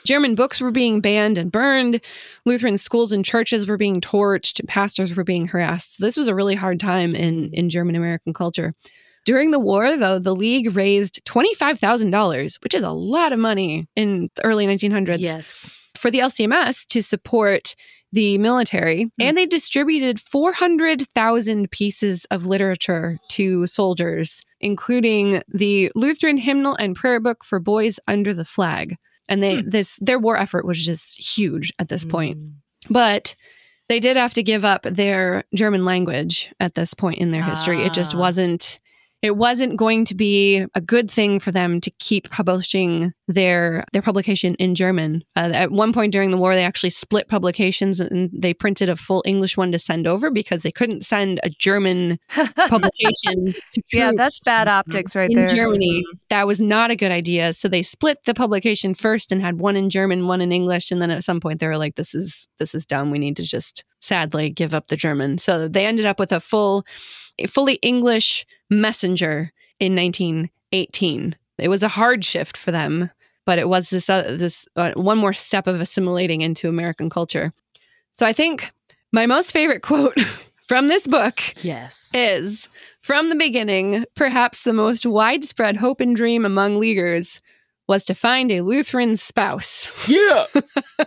[0.06, 2.02] German books were being banned and burned.
[2.46, 4.66] Lutheran schools and churches were being torched.
[4.68, 5.98] Pastors were being harassed.
[5.98, 8.74] So this was a really hard time in, in German American culture.
[9.26, 14.30] During the war, though, the League raised $25,000, which is a lot of money in
[14.36, 15.76] the early 1900s Yes.
[16.00, 17.76] For the LCMS to support
[18.12, 19.06] the military.
[19.20, 27.20] And they distributed 400,000 pieces of literature to soldiers, including the Lutheran hymnal and prayer
[27.20, 28.96] book for boys under the flag.
[29.28, 32.40] And they this their war effort was just huge at this point.
[32.40, 32.54] Mm.
[32.90, 33.36] But
[33.88, 37.82] they did have to give up their German language at this point in their history.
[37.84, 38.20] It just Ah.
[38.20, 38.80] wasn't
[39.22, 44.02] it wasn't going to be a good thing for them to keep publishing their their
[44.02, 45.24] publication in German.
[45.36, 48.96] Uh, at one point during the war, they actually split publications and they printed a
[48.96, 53.54] full English one to send over because they couldn't send a German publication.
[53.74, 55.50] to yeah, that's bad optics right in there.
[55.50, 56.04] In Germany.
[56.30, 57.54] That was not a good idea.
[57.54, 61.02] So they split the publication first and had one in German, one in English, and
[61.02, 63.12] then at some point they were like, "This is this is dumb.
[63.12, 66.40] We need to just sadly give up the German." So they ended up with a
[66.40, 66.86] full,
[67.38, 71.36] a fully English messenger in 1918.
[71.58, 73.10] It was a hard shift for them,
[73.46, 77.52] but it was this uh, this uh, one more step of assimilating into American culture.
[78.12, 78.72] So I think
[79.12, 80.20] my most favorite quote
[80.68, 82.12] from this book Yes.
[82.16, 82.70] is
[83.02, 87.42] from the beginning, perhaps the most widespread hope and dream among Leaguers
[87.88, 89.92] was to find a Lutheran spouse.
[90.08, 90.46] yeah.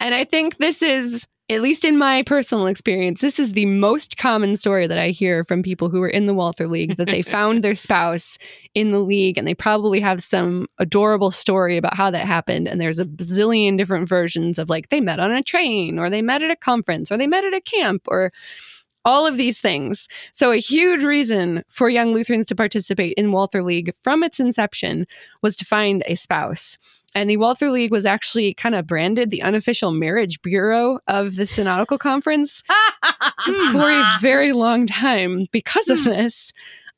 [0.00, 4.16] And I think this is, at least in my personal experience, this is the most
[4.16, 7.22] common story that I hear from people who are in the Walther League that they
[7.22, 8.38] found their spouse
[8.74, 12.68] in the league and they probably have some adorable story about how that happened.
[12.68, 16.22] And there's a bazillion different versions of like they met on a train or they
[16.22, 18.32] met at a conference or they met at a camp or
[19.04, 20.08] all of these things.
[20.32, 25.06] So, a huge reason for young Lutherans to participate in Walther League from its inception
[25.42, 26.78] was to find a spouse.
[27.14, 31.46] And the Walther League was actually kind of branded the unofficial marriage bureau of the
[31.46, 32.62] Synodical Conference
[33.72, 36.10] for a very long time because of hmm.
[36.10, 36.52] this.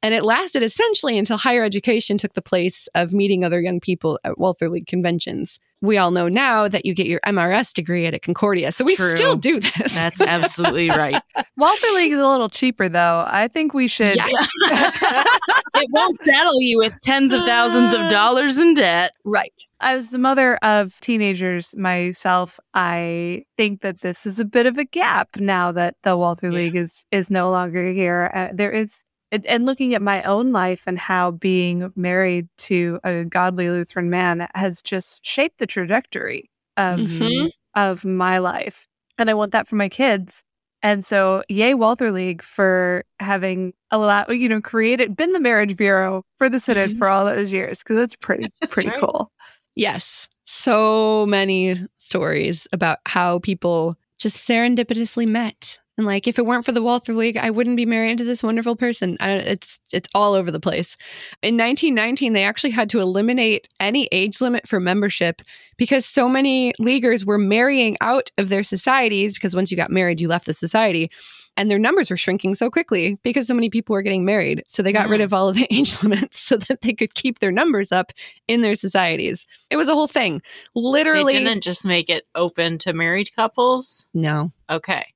[0.04, 4.18] And it lasted essentially until higher education took the place of meeting other young people
[4.22, 5.58] at Walther League conventions.
[5.80, 8.70] We all know now that you get your MRS degree at a Concordia.
[8.70, 9.16] So we True.
[9.16, 9.94] still do this.
[9.94, 11.22] That's absolutely right.
[11.56, 13.24] Walther League is a little cheaper, though.
[13.26, 14.16] I think we should.
[14.16, 14.48] Yes.
[15.74, 19.10] it won't saddle you with tens of thousands of dollars in debt.
[19.24, 19.52] right.
[19.86, 24.84] As the mother of teenagers myself, I think that this is a bit of a
[24.86, 26.54] gap now that the Walther Yeah.
[26.56, 28.30] League is is no longer here.
[28.34, 33.24] Uh, there is, and- looking at my own life and how being married to a
[33.24, 37.50] godly Lutheran man has just shaped the trajectory of Mhm.
[37.74, 38.86] of my life,
[39.18, 40.42] and I want that for my kids.
[40.82, 46.24] And so, yay, Walther League for having allowed, you know, created, been the marriage bureau
[46.38, 49.00] for the synod for all those years because that's pretty, pretty right.
[49.00, 49.30] cool.
[49.76, 50.28] Yes.
[50.44, 55.78] So many stories about how people just serendipitously met.
[55.96, 58.42] And like, if it weren't for the Walther League, I wouldn't be married to this
[58.42, 59.16] wonderful person.
[59.20, 60.96] I, it's it's all over the place.
[61.40, 65.40] In 1919, they actually had to eliminate any age limit for membership
[65.76, 69.34] because so many leaguers were marrying out of their societies.
[69.34, 71.10] Because once you got married, you left the society.
[71.56, 74.62] And their numbers were shrinking so quickly because so many people were getting married.
[74.68, 75.24] So they got rid Mm.
[75.24, 78.12] of all of the age limits so that they could keep their numbers up
[78.48, 79.46] in their societies.
[79.70, 80.42] It was a whole thing.
[80.74, 84.06] Literally, They didn't just make it open to married couples.
[84.14, 85.06] no, Okay.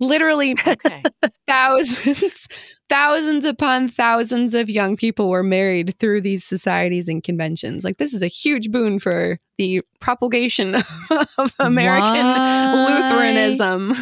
[0.00, 1.02] literally Okay.
[1.46, 2.48] thousands,
[2.88, 7.82] thousands upon thousands of young people were married through these societies and conventions.
[7.84, 10.74] Like this is a huge boon for the propagation
[11.38, 13.94] of American Why- Lutheranism.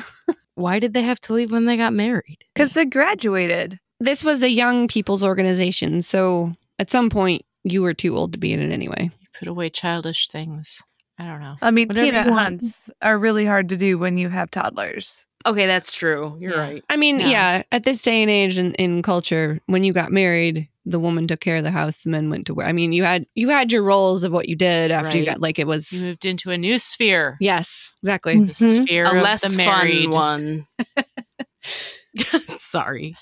[0.57, 2.39] Why did they have to leave when they got married?
[2.55, 3.79] Because they graduated.
[4.01, 8.39] This was a young people's organization, so at some point you were too old to
[8.39, 9.11] be in it anyway.
[9.21, 10.83] you put away childish things.
[11.19, 11.57] I don't know.
[11.63, 12.43] I mean, Whatever peanut you want.
[12.61, 15.25] hunts are really hard to do when you have toddlers.
[15.47, 16.37] Okay, that's true.
[16.41, 16.61] You're Yeah.
[16.61, 16.85] right.
[16.91, 17.29] I mean, Yeah.
[17.29, 17.63] yeah.
[17.71, 21.41] at this day and age in, in culture, when you got married, the woman took
[21.41, 22.67] care of the house, the men went to work.
[22.67, 25.41] I mean, you had you had your roles of what you did after you got
[25.41, 27.37] like it was You moved into a new sphere.
[27.41, 28.39] Yes, exactly.
[28.39, 28.83] The mm-hmm.
[28.83, 30.13] sphere A of less the fun married.
[30.13, 30.67] one.
[32.57, 33.17] Sorry.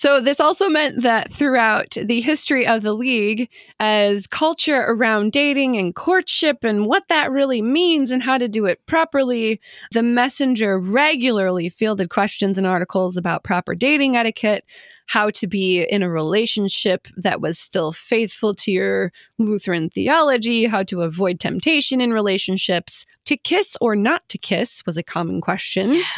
[0.00, 5.76] So, this also meant that throughout the history of the league, as culture around dating
[5.76, 9.60] and courtship and what that really means and how to do it properly,
[9.92, 14.64] the messenger regularly fielded questions and articles about proper dating etiquette,
[15.10, 20.84] how to be in a relationship that was still faithful to your Lutheran theology, how
[20.84, 26.00] to avoid temptation in relationships, to kiss or not to kiss was a common question.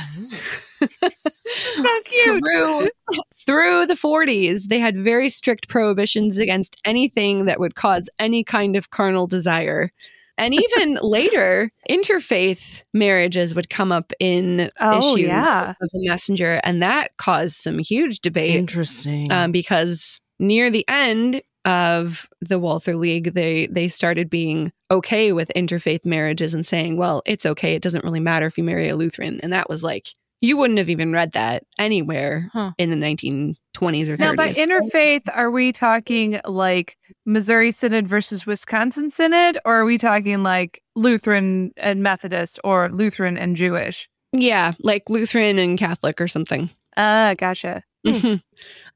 [0.85, 2.45] So cute.
[2.45, 2.89] through,
[3.35, 8.77] through the 40s, they had very strict prohibitions against anything that would cause any kind
[8.77, 9.89] of carnal desire.
[10.39, 15.71] And even later, interfaith marriages would come up in Oh, issues yeah.
[15.81, 19.31] of the messenger, and that caused some huge debate Interesting.
[19.31, 25.53] um, because near the end of the Walther League, they they started being okay with
[25.55, 27.75] interfaith marriages and saying, "Well, it's okay.
[27.75, 30.09] It doesn't really matter if you marry a Lutheran." And that was like
[30.43, 32.73] you wouldn't have even read that anywhere Huh.
[32.77, 34.19] in the 1920s or 30s.
[34.19, 39.97] Now, by interfaith, are we talking like Missouri Synod versus Wisconsin Synod, or are we
[39.97, 44.09] talking like Lutheran and Methodist or Lutheran and Jewish?
[44.35, 46.69] yeah, like Lutheran and Catholic or something.
[46.97, 47.83] Ah, gotcha.
[48.07, 48.43] Mhm.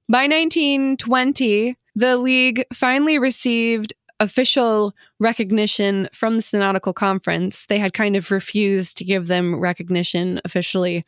[0.08, 7.66] By 1920, the League finally received official recognition from the Synodical Conference.
[7.66, 11.04] They had kind of refused to give them recognition officially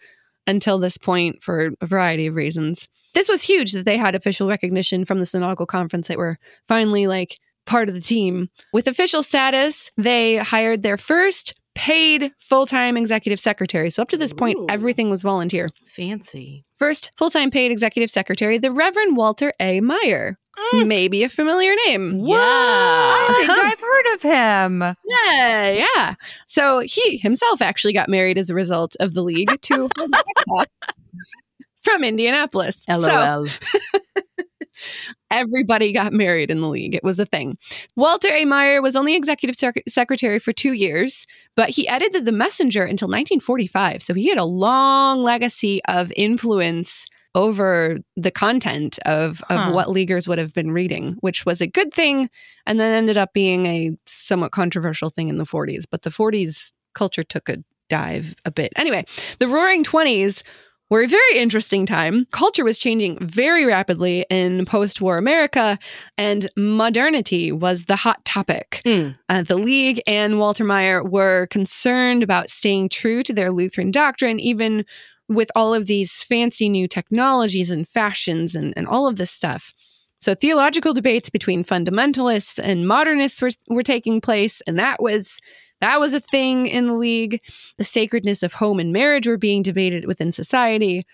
[0.48, 2.88] until this point for a variety of reasons.
[3.14, 6.08] This was huge that they had official recognition from the Synodical Conference.
[6.08, 8.48] They were finally like part of the team.
[8.72, 13.90] With official status, they hired their first paid full time executive secretary.
[13.90, 14.66] So up to this point, Ooh.
[14.68, 15.70] everything was volunteer.
[15.87, 16.64] Fancy.
[16.78, 19.80] First full time paid executive secretary, the Reverend Walter A.
[19.80, 20.34] Maier.
[20.75, 20.87] Mm.
[20.87, 22.21] Maybe a familiar name.
[22.25, 23.59] I think.
[23.59, 24.97] I've heard of him.
[25.07, 26.14] Yeah, yeah.
[26.47, 29.88] So he himself actually got married as a result of the league to
[31.83, 32.85] from Indianapolis.
[32.85, 33.47] So LOL.
[35.31, 36.94] everybody got married in the league.
[36.94, 37.59] It was a thing.
[37.97, 38.44] Walter A.
[38.44, 43.09] Maier was only executive sec- secretary for two years, but he edited the Messenger until
[43.09, 44.03] 1945.
[44.03, 49.72] So he had a long legacy of influence over the content of, of Huh.
[49.72, 52.28] what leaguers would have been reading, which was a good thing,
[52.66, 55.84] and then ended up being a somewhat controversial thing in the 40s.
[55.90, 58.72] But the 40s culture took a dive a bit.
[58.76, 59.04] Anyway,
[59.38, 60.42] the Roaring 20s
[60.90, 62.26] were a very interesting time.
[62.30, 65.78] Culture was changing very rapidly in post war America,
[66.16, 68.80] and modernity was the hot topic.
[68.84, 69.10] Hmm.
[69.28, 74.40] Uh, the League and Walter Maier were concerned about staying true to their Lutheran doctrine,
[74.40, 74.84] even
[75.28, 79.74] with all of these fancy new technologies and fashions and, and all of this stuff.
[80.20, 85.40] So theological debates between fundamentalists and modernists were, were taking place, and that was
[85.80, 87.40] that was a thing in the league.
[87.76, 91.04] The sacredness of home and marriage were being debated within society.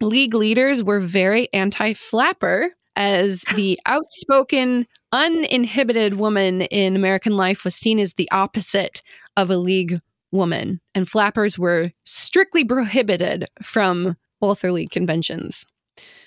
[0.00, 7.98] League leaders were very anti-flapper, as the outspoken, uninhibited woman in American life was seen
[7.98, 9.02] as the opposite
[9.36, 9.98] of a league
[10.36, 14.16] woman, and flappers were strictly prohibited from
[14.62, 15.64] League conventions.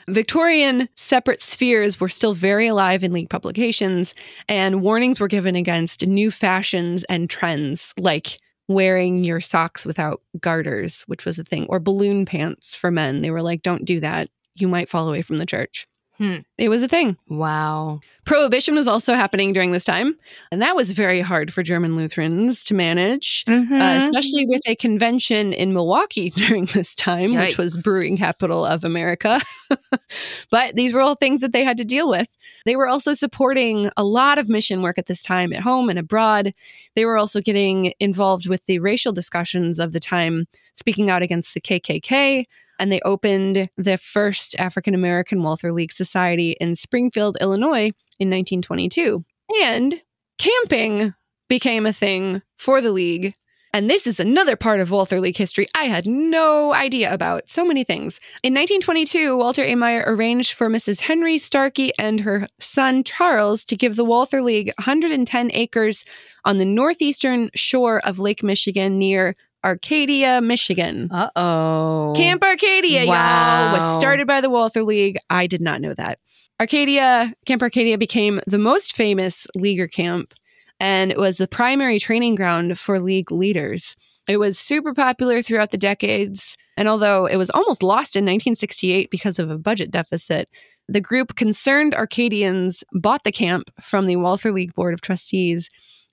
[0.10, 4.16] Victorian separate spheres were still very alive in League publications,
[4.48, 11.04] and warnings were given against new fashions and trends like wearing your socks without garters,
[11.08, 13.22] which was a thing, or balloon pants for men.
[13.22, 14.30] They were like, don't do that.
[14.56, 15.88] You might fall away from the church.
[16.20, 16.36] Hmm.
[16.58, 17.16] It was a thing.
[17.30, 18.02] Wow.
[18.26, 20.16] Prohibition was also happening during this time,
[20.52, 23.98] and that was very hard for German Lutherans to manage, uh, Mhm.
[23.98, 29.40] especially with a convention in Milwaukee during this time, which was brewing capital of America.
[30.52, 32.36] but these were all things that they had to deal with.
[32.66, 35.98] They were also supporting a lot of mission work at this time at home and
[35.98, 36.54] abroad.
[36.96, 41.54] They were also getting involved with the racial discussions of the time, speaking out against
[41.54, 42.46] the KKK.
[42.80, 49.24] And they opened the first African American Walther League Society in Springfield, Illinois in 1922.
[49.64, 50.02] And
[50.38, 51.14] camping
[51.50, 53.34] became a thing for the league.
[53.72, 57.48] And this is another part of Walther League history I had no idea about.
[57.50, 58.20] So many things.
[58.42, 59.74] In 1922, Walter A.
[59.74, 61.02] Maier arranged for Mrs.
[61.02, 66.04] Henry Starkey and her son Charles to give the Walther League 110 acres
[66.46, 71.10] on the northeastern shore of Lake Michigan near Arcadia, Michigan.
[71.12, 72.14] Uh oh.
[72.16, 75.18] Camp Arcadia, y'all, was started by the Walther League.
[75.30, 76.20] I did not know that.
[76.60, 80.34] Arcadia, Camp Arcadia became the most famous leaguer camp,
[80.80, 83.96] and it was the primary training ground for league leaders.
[84.28, 89.10] It was super popular throughout the decades, and although it was almost lost in 1968
[89.10, 90.50] because of a budget deficit,
[90.88, 95.70] the group Concerned Arcadians bought the camp from the Walther League Board of Trustees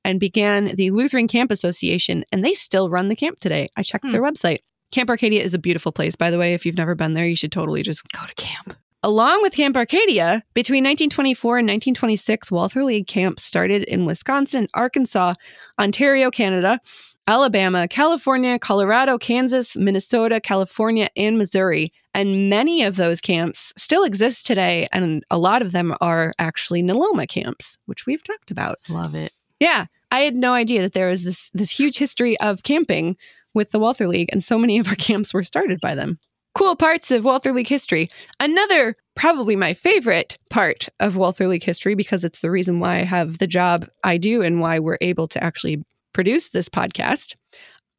[0.06, 3.68] and began the Lutheran Camp Association, and they still run the camp today.
[3.76, 4.12] I checked Hmm.
[4.12, 4.60] their website.
[4.92, 6.54] Camp Arcadia is a beautiful place, by the way.
[6.54, 8.74] If you've never been there, you should totally just Go to camp.
[9.02, 15.34] Along with Camp Arcadia, between 1924 and 1926, Walther League camps started in Wisconsin, Arkansas,
[15.78, 16.80] Ontario, Canada,
[17.28, 21.92] Alabama, California, Colorado, Kansas, Minnesota, California, and Missouri.
[22.14, 26.82] And many of those camps still exist today, and a lot of them are actually
[26.82, 28.78] NLOMA camps, which we've talked about.
[28.88, 29.32] Love it.
[29.60, 33.16] Yeah, I had no idea that there was this this huge history of camping
[33.54, 36.18] with the Walther League, and so many of our camps were started by them.
[36.54, 38.08] Cool parts of Walther League history.
[38.40, 43.02] Another, probably my favorite part of Walther League history, because it's the reason why I
[43.02, 45.84] have the job I do and why we're able to actually
[46.14, 47.34] produce this podcast.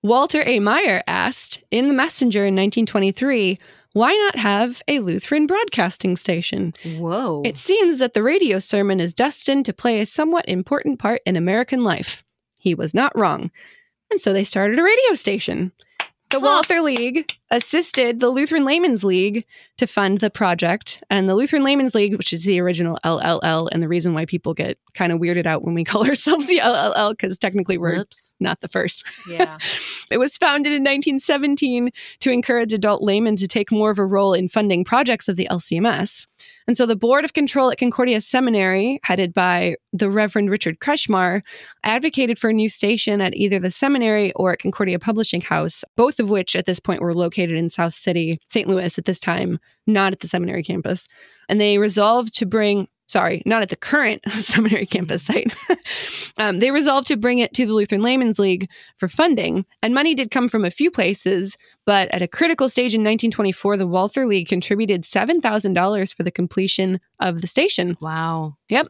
[0.02, 0.60] Walter A.
[0.60, 3.58] Maier asked in the Messenger in 1923,
[3.98, 6.74] why not have a Lutheran broadcasting station?
[6.98, 7.42] Whoa.
[7.46, 11.36] It seems that the radio sermon is destined to play a somewhat important part in
[11.36, 12.24] American life.
[12.58, 13.52] He was not wrong.
[14.12, 15.72] And so they started a radio station.
[16.30, 16.40] The.
[16.42, 19.46] Walther League assisted the Lutheran Laymen's League
[19.78, 21.02] to fund the project.
[21.10, 24.54] And the Lutheran Laymen's League, which is the original LLL, and the reason why people
[24.54, 28.36] get kind of weirded out when we call ourselves the LLL, because technically we're Whoops.
[28.40, 29.06] not the first.
[29.30, 29.58] Yeah.
[30.10, 31.90] It was founded in 1917
[32.22, 35.50] to encourage adult laymen to take more of a role in funding projects of the
[35.52, 36.28] LCMS.
[36.68, 41.42] And so the Board of Control at Concordia Seminary, headed by the Reverend Richard Kretschmar,
[41.84, 46.20] advocated for a new station at either the seminary or at Concordia Publishing House, both
[46.20, 48.68] of which at this point were located in South City, St.
[48.68, 51.08] Louis at this time, not at the seminary campus.
[51.48, 55.54] And they resolved to bring sorry, not at the current seminary campus site.
[56.40, 59.66] um, they resolved to bring it to the Lutheran Laymen's League for funding.
[59.82, 63.78] And money did come from a few places, but at a critical stage in 1924,
[63.78, 67.98] the Walther League contributed $7,000 for the completion of the station.
[68.02, 68.58] Wow.
[68.70, 68.88] Yep.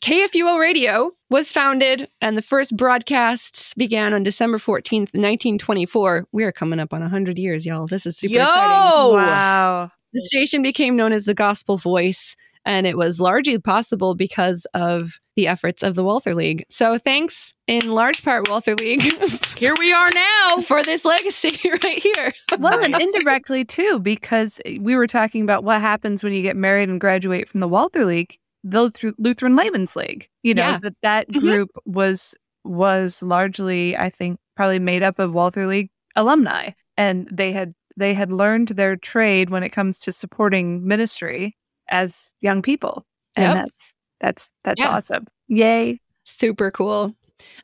[0.00, 6.26] KFUO Radio was founded, and the first broadcasts began on December 14th, 1924.
[6.32, 7.86] We are coming up on 100 years, y'all.
[7.86, 8.42] This is super Yo!
[8.42, 9.16] exciting.
[9.16, 9.90] Wow.
[10.12, 12.36] The station became known as the Gospel Voice,
[12.66, 16.64] and it was largely possible because of the efforts of the Walther League.
[16.70, 19.00] So, thanks in large part, Walther League,
[19.56, 20.60] Here we are now.
[20.62, 22.32] for this legacy right here.
[22.58, 26.88] Well, and indirectly too, because we were talking about what happens when you get married
[26.90, 30.28] and graduate from the Walther League, the Lutheran Laymen's League.
[30.42, 30.78] You know Yeah.
[30.78, 31.40] that that Mhm.
[31.40, 37.52] group was was largely, I think, probably made up of Walther League alumni, and they
[37.52, 41.56] had they had learned their trade when it comes to supporting ministry
[41.88, 43.04] as young people,
[43.36, 43.64] and Yep.
[43.64, 44.88] that's that's that's Yeah.
[44.88, 45.26] awesome.
[45.48, 46.00] Yay!
[46.24, 47.14] Super cool.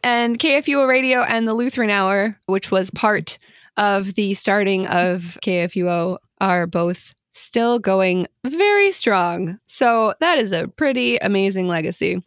[0.04, 3.38] And KFUO Radio and the Lutheran Hour, which was part
[3.78, 9.58] of the starting of KFUO, are both still going very strong.
[9.66, 12.22] So that is a pretty amazing legacy.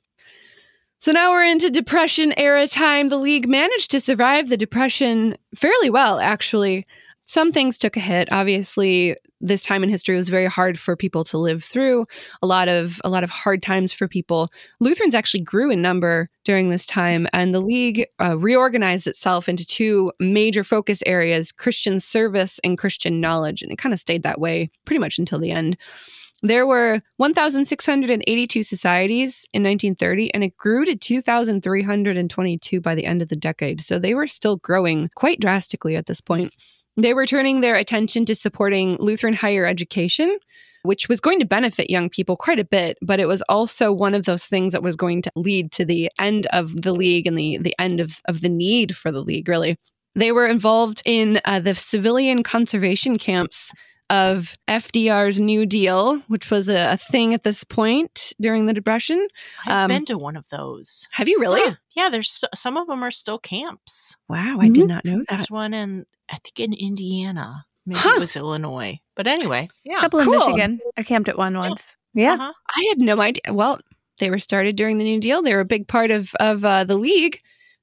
[0.97, 3.09] So now we're into Depression era time.
[3.09, 6.85] The league managed to survive the Depression fairly well, actually.
[7.27, 8.31] Some things took a hit.
[8.31, 9.15] Obviously,
[9.45, 12.05] this time in history was very hard for people to live through.
[12.41, 14.47] A lot of a lot of hard times for people.
[14.79, 19.65] Lutherans actually grew in number during this time, and the League uh, reorganized itself into
[19.65, 23.61] two major focus areas Christian service and Christian knowledge.
[23.61, 25.77] And it kind of stayed that way pretty much until the end.
[26.41, 33.29] There were 1,682 societies in 1930, and it grew to 2,322 by the end of
[33.29, 33.81] the decade.
[33.81, 36.53] So they were still growing quite drastically at this point.
[36.97, 40.37] They were turning their attention to supporting Lutheran higher education,
[40.83, 44.13] which was going to benefit young people quite a bit, but it was also one
[44.13, 47.37] of those things that was going to lead to the end of the league and
[47.37, 49.75] the, the end of, of the need for the league, really.
[50.13, 53.71] They were involved in uh, the civilian conservation camps
[54.11, 59.27] of FDR's New Deal, which was a, a thing at this point during the Depression.
[59.65, 61.07] I've Um, been to one of those.
[61.13, 61.59] Have you really?
[61.61, 64.15] Yeah, yeah, there's so- some of them are still camps.
[64.29, 64.87] Wow, I did Mhm.
[64.87, 65.27] not know that.
[65.29, 67.65] There's one in I think in Indiana.
[67.86, 68.13] Maybe Huh.
[68.15, 68.99] it was Illinois.
[69.15, 69.99] But anyway, A yeah.
[70.01, 70.34] couple Cool.
[70.34, 70.80] in Michigan.
[70.97, 71.97] I camped at one once.
[72.13, 72.34] Yeah.
[72.34, 72.53] Uh-huh.
[72.76, 73.41] I had no idea.
[73.53, 73.80] Well,
[74.19, 75.41] they were started during the New Deal.
[75.43, 77.38] They were a big part of of uh, the league.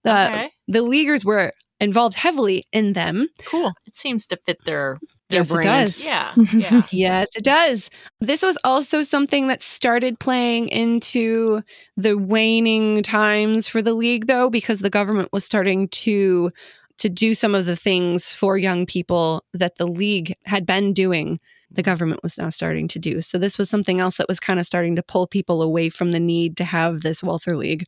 [0.04, 0.50] The okay.
[0.66, 3.28] the leaguers were involved heavily in them.
[3.44, 3.72] Cool.
[3.86, 6.04] It seems to fit their Their yes, it does.
[6.04, 6.32] yeah.
[6.52, 6.82] Yeah.
[6.90, 7.90] Yes, it does.
[8.20, 11.62] This was also something that started playing into
[11.96, 16.50] the waning times for the league though because the government was starting to
[17.02, 21.40] to do some of the things for young people that the league had been doing
[21.74, 21.90] the mm-hmm.
[21.90, 23.20] government was now starting to do.
[23.20, 26.12] So this was something else that was kind of starting to pull people away from
[26.12, 27.84] the need to have this Walther League.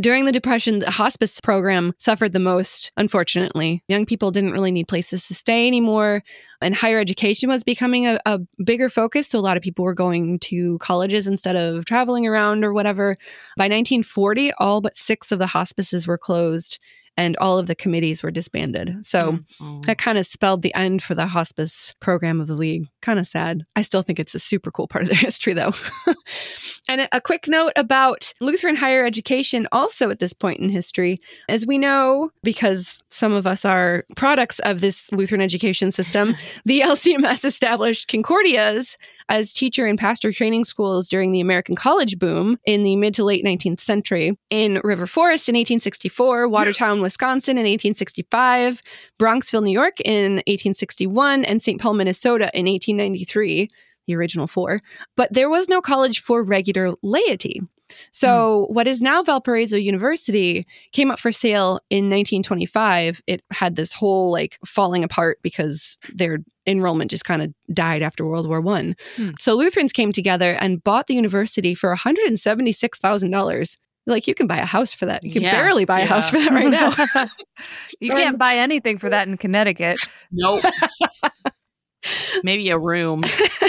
[0.00, 3.82] During the Depression, the hospice program suffered the most, unfortunately.
[3.88, 6.22] Young people didn't really need places to stay anymore,
[6.60, 9.26] and higher education was becoming a, a bigger focus.
[9.26, 13.16] So a lot of people were going to colleges instead of traveling around or whatever.
[13.56, 16.78] By 1940, all but six of the hospices were closed.
[17.16, 19.04] And all of the committees were disbanded.
[19.06, 19.84] So Mm.
[19.86, 22.88] that kind of spelled the end for the hospice program of the league.
[23.02, 23.62] Kind of sad.
[23.76, 25.72] I still think it's a super cool part of their history, though.
[26.88, 31.18] and a- a quick note about Lutheran higher education, also at this point in history.
[31.48, 36.34] As we know, because some of us are products of this Lutheran education system,
[36.64, 38.96] the LCMS established Concordias
[39.28, 43.24] as teacher and pastor training schools during the American college boom in the mid to
[43.24, 44.36] late 19th century.
[44.50, 48.80] In River Forest in 1864, Watertown, Wisconsin in 1865,
[49.18, 51.80] Bronxville, New York in 1861, and St.
[51.80, 53.68] Paul, Minnesota in 1893,
[54.06, 54.80] the original four.
[55.16, 57.60] But there was no college for regular laity.
[58.10, 63.20] So, what is now Valparaiso University came up for sale in 1925.
[63.26, 68.24] It had this whole like falling apart because their enrollment just kind of died after
[68.24, 68.96] World War One.
[69.16, 69.30] Hmm.
[69.38, 73.76] So, Lutherans came together and bought the university for $176,000.
[74.06, 75.24] Like, you can buy a house for that.
[75.24, 76.92] You can Yeah, barely buy a house for that right now.
[78.00, 79.98] you can't buy anything for that in Connecticut.
[80.30, 80.62] Nope.
[82.42, 83.22] Maybe a room.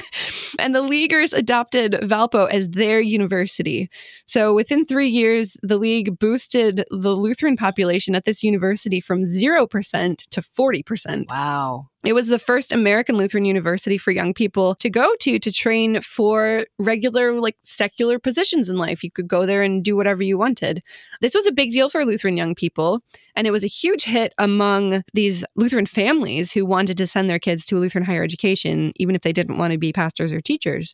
[0.59, 3.89] and the Leaguers adopted Valpo as their university.
[4.25, 10.17] So within three years, the League boosted the Lutheran population at this university from 0%
[10.29, 11.31] to 40%.
[11.31, 11.89] Wow.
[12.05, 16.01] It was the first American Lutheran university for young people to go to to train
[16.01, 19.03] for regular, like secular positions in life.
[19.03, 20.83] You could go there and do whatever you wanted.
[21.21, 23.01] This was a big deal for Lutheran young people,
[23.35, 27.39] and it was a huge hit among these Lutheran families who wanted to send their
[27.39, 30.41] kids to a Lutheran higher education, even if they didn't want to be pastors or
[30.41, 30.93] teachers.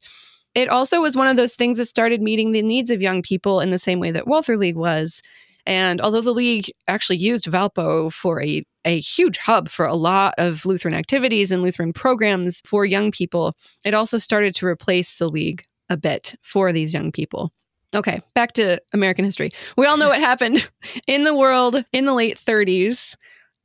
[0.54, 3.60] It also was one of those things that started meeting the needs of young people
[3.60, 5.22] in the same way that Walther League was.
[5.66, 10.34] And although the league actually used Valpo for a, a huge hub for a lot
[10.38, 13.54] of Lutheran activities and Lutheran programs for young people,
[13.86, 17.52] it also started to replace the league a bit for these young people.
[17.94, 19.52] Okay, back to American history.
[19.76, 20.70] We all know what happened
[21.08, 23.16] in the world in the late 30s.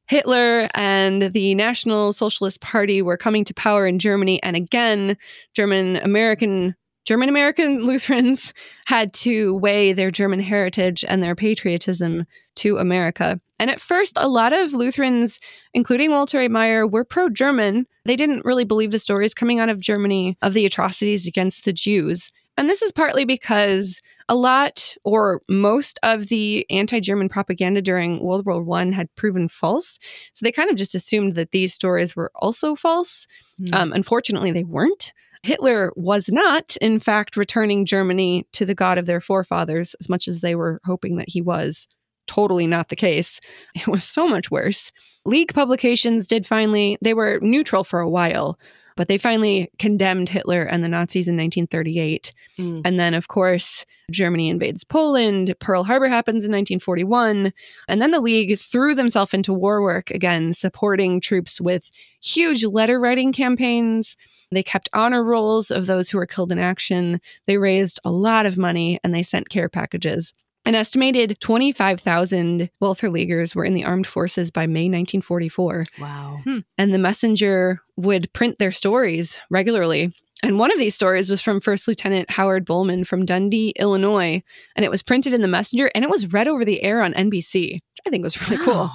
[0.08, 4.40] Hitler and the National Socialist Party were coming to power in Germany.
[4.42, 5.16] And again,
[5.54, 6.76] German American
[7.06, 8.52] German American Lutherans
[8.84, 12.24] had to weigh their German heritage and their patriotism
[12.56, 13.40] to America.
[13.58, 15.38] And at first, a lot of Lutherans,
[15.72, 16.48] including Walter A.
[16.48, 17.86] Maier, were pro German.
[18.04, 21.72] They didn't really believe the stories coming out of Germany of the atrocities against the
[21.72, 22.30] Jews.
[22.58, 28.46] And this is partly because a lot or most of the anti-German propaganda during World
[28.46, 29.98] War One had proven false.
[30.32, 33.26] So they kind of just assumed that these stories were also false.
[33.58, 33.74] Hmm.
[33.74, 35.12] Um, unfortunately, they weren't.
[35.46, 40.26] Hitler was not, in fact, returning Germany to the God of their forefathers as much
[40.26, 41.86] as they were hoping that he was.
[42.26, 43.40] Totally not the case.
[43.74, 44.90] It was so much worse.
[45.24, 48.58] League publications did finally, they were neutral for a while,
[48.96, 52.32] but they finally condemned Hitler and the Nazis in 1938.
[52.58, 52.82] Mm.
[52.84, 55.54] And then, of course, Germany invades Poland.
[55.60, 57.52] Pearl Harbor happens in 1941.
[57.88, 61.90] And then the League threw themselves into war work again, supporting troops with
[62.22, 64.16] huge letter writing campaigns.
[64.50, 67.20] They kept honor rolls of those who were killed in action.
[67.46, 70.32] They raised a lot of money and they sent care packages.
[70.66, 76.40] An estimated 25,000 Walther Leaguers were in the armed forces by May 1944 Wow.
[76.44, 76.58] Hmm.
[76.76, 80.12] and the messenger would print their stories regularly.
[80.42, 84.42] And one of these stories was from First Lieutenant Howard Bowman from Dundee, Illinois,
[84.74, 87.14] and it was printed in the messenger and it was read over the air on
[87.14, 88.90] NBC, which I think was really cool.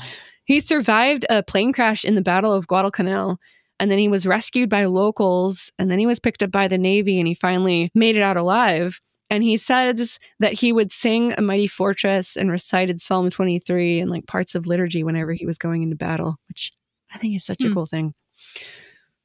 [0.45, 3.37] He survived a plane crash in the Battle of Guadalcanal.
[3.79, 5.71] And then he was rescued by locals.
[5.79, 8.37] And then he was picked up by the Navy and he finally made it out
[8.37, 8.99] alive.
[9.31, 14.11] And he says that he would sing A Mighty Fortress and recited Psalm 23 and
[14.11, 16.71] like parts of liturgy whenever he was going into battle, which
[17.13, 17.73] I think is such a Hmm.
[17.73, 18.13] cool thing.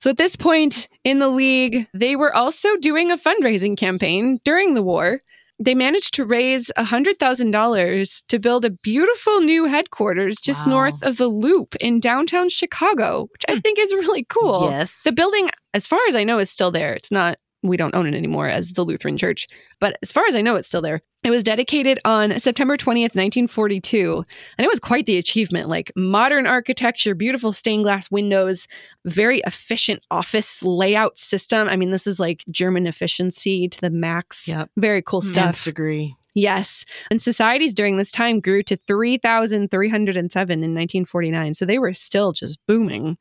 [0.00, 4.74] So at this point in the league, they were also doing a fundraising campaign during
[4.74, 5.20] the war.
[5.58, 10.72] they managed to raise $100,000 to build a beautiful new headquarters just Wow.
[10.72, 13.58] north of the Loop in downtown Chicago, which I Hmm.
[13.60, 14.68] think is really cool.
[14.70, 15.02] Yes.
[15.02, 16.92] The building, as far as I know, is still there.
[16.92, 19.46] It's not, we don't own it anymore as the Lutheran Church,
[19.80, 21.00] but as far as I know, it's still there.
[21.24, 24.24] It was dedicated on September 20th, 1942.
[24.58, 28.68] And it was quite the achievement like modern architecture, beautiful stained glass windows,
[29.04, 31.68] very efficient office layout system.
[31.68, 34.46] I mean, this is like German efficiency to the max.
[34.46, 34.70] Yep.
[34.76, 35.28] Very cool Hmm.
[35.28, 35.46] stuff.
[35.48, 36.14] Nth degree.
[36.36, 36.84] Yes.
[37.10, 41.54] And societies during this time grew to 3,307 in 1949.
[41.54, 43.16] So they were still just booming.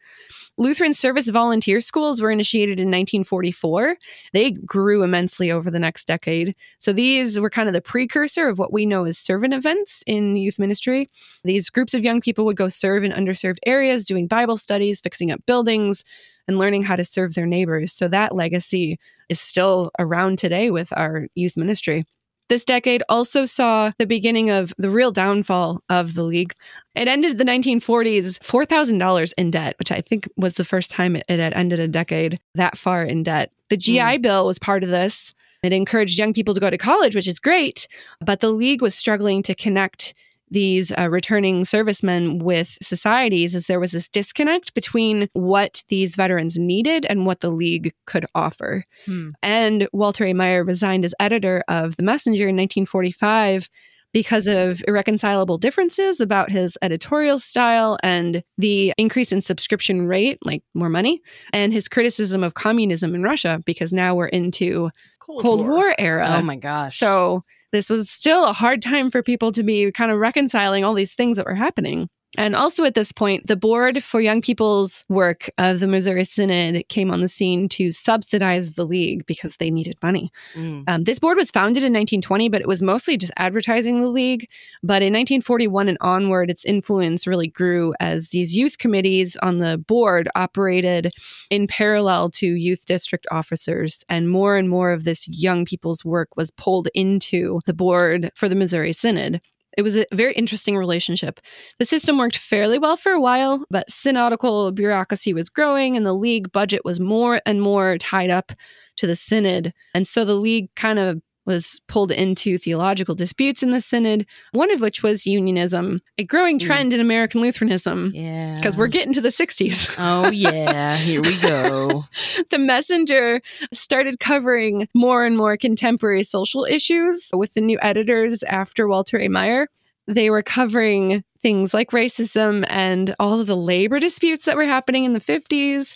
[0.57, 3.95] Lutheran service volunteer schools were initiated in 1944.
[4.33, 6.55] They grew immensely over the next decade.
[6.77, 10.35] So these were kind of the precursor of what we know as servant events in
[10.35, 11.07] youth ministry.
[11.45, 15.31] These groups of young people would go serve in underserved areas, doing Bible studies, fixing
[15.31, 16.03] up buildings,
[16.49, 17.93] and learning how to serve their neighbors.
[17.93, 18.99] So that legacy
[19.29, 22.03] is still around today with our youth ministry.
[22.47, 26.53] This decade also saw the beginning of the real downfall of the league.
[26.95, 31.25] It ended the 1940s $4,000 in debt, which I think was the first time it
[31.27, 33.51] it had ended a decade that far in debt.
[33.69, 34.21] The GI mm.
[34.21, 35.33] Bill was part of this.
[35.63, 37.87] It encouraged young people to go to college, which is great,
[38.23, 40.13] but the league was struggling to connect
[40.49, 46.57] these uh, returning servicemen with societies as there was this disconnect between what these veterans
[46.57, 48.83] needed and what the league could offer.
[49.05, 49.31] Hmm.
[49.41, 50.33] And Walter A.
[50.33, 53.69] Maier resigned as editor of The Messenger in 1945
[54.13, 60.63] because of irreconcilable differences about his editorial style and the increase in subscription rate, like
[60.73, 61.21] more money,
[61.51, 64.89] and his criticism of communism in Russia, because now we're into
[65.19, 65.93] Cold, War.
[65.97, 66.33] era.
[66.37, 66.97] Oh my gosh.
[66.97, 67.43] So
[67.75, 71.13] this was still a hard time for people to be kind of reconciling all these
[71.13, 72.09] things that were happening.
[72.37, 76.87] And also at this point, the Board for Young People's Work of the Missouri Synod
[76.89, 80.31] came on the scene to subsidize the league because they needed money.
[80.53, 80.83] Mm.
[80.87, 84.47] Um, this board was founded in 1920, but it was mostly just advertising the league.
[84.83, 89.77] But in 1941 and onward, its influence really grew as these youth committees on the
[89.77, 91.11] board operated
[91.49, 94.03] in parallel to youth district officers.
[94.09, 98.49] And more and more of this young people's work was pulled into the board for
[98.49, 99.41] the Missouri Synod.
[99.77, 101.39] It was a very interesting relationship.
[101.79, 106.13] The system worked fairly well for a while, but synodical bureaucracy was growing and the
[106.13, 108.51] league budget was more and more tied up
[108.97, 109.73] to the synod.
[109.93, 114.71] And so the league kind of was pulled into theological disputes in the synod, one
[114.71, 118.11] of which was unionism, a growing trend in American Lutheranism.
[118.13, 118.55] Yeah.
[118.55, 119.95] Because we're getting to the 60s.
[119.99, 120.95] Oh yeah.
[120.97, 122.03] Here we go.
[122.49, 123.41] the messenger
[123.71, 129.27] started covering more and more contemporary social issues with the new editors after Walter A.
[129.27, 129.67] Maier.
[130.07, 135.03] They were covering things like racism and all of the labor disputes that were happening
[135.03, 135.95] in the 50s.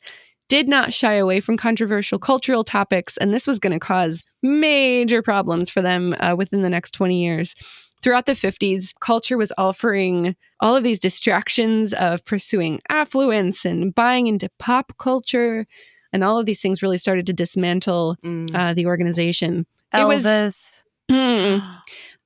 [0.49, 5.21] Did not shy away from controversial cultural topics, and this was going to cause major
[5.21, 7.55] problems for them uh, within the next 20 years.
[8.01, 14.27] Throughout the 50s, culture was offering all of these distractions of pursuing affluence and buying
[14.27, 15.65] into pop culture
[16.11, 18.49] and all of these things really started to dismantle Mm.
[18.55, 19.65] uh, the organization.
[19.93, 20.81] It was- Elvis.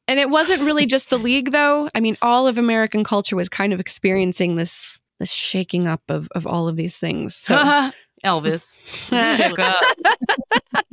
[0.05, 1.89] And it wasn't really just the league, though.
[1.95, 6.27] I mean, all of American culture was kind of experiencing this this shaking up of
[6.35, 7.35] of all of these things.
[7.35, 7.55] So
[8.23, 8.81] Elvis.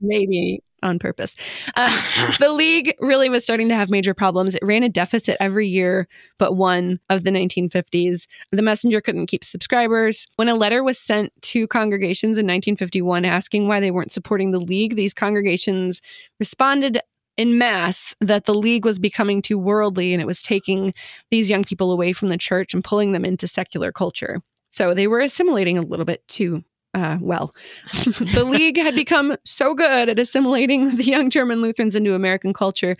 [0.00, 1.34] Maybe on purpose.
[1.74, 1.90] Uh,
[2.38, 4.54] the league really was starting to have major problems.
[4.54, 6.06] It ran a deficit every year,
[6.38, 8.26] but one of the 1950s.
[8.52, 10.26] The messenger couldn't keep subscribers.
[10.36, 14.60] When a letter was sent to congregations in 1951 asking why they weren't supporting the
[14.60, 16.00] league, these congregations
[16.38, 17.00] responded
[17.36, 20.92] in mass that the league was becoming too worldly and it was taking
[21.30, 24.36] these young people away from the church and pulling them into secular culture.
[24.70, 26.62] So they were assimilating a little bit too
[26.94, 27.54] uh, well.
[28.34, 32.96] the league had become so good at assimilating the young German Lutherans into American culture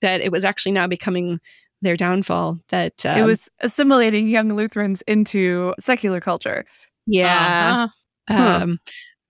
[0.00, 1.40] that it was actually now becoming
[1.82, 2.58] their downfall.
[2.68, 6.64] That um, it was assimilating young Lutherans into secular culture.
[7.06, 7.86] yeah.
[8.28, 8.34] Uh-huh.
[8.34, 8.60] Huh.
[8.62, 8.78] Um,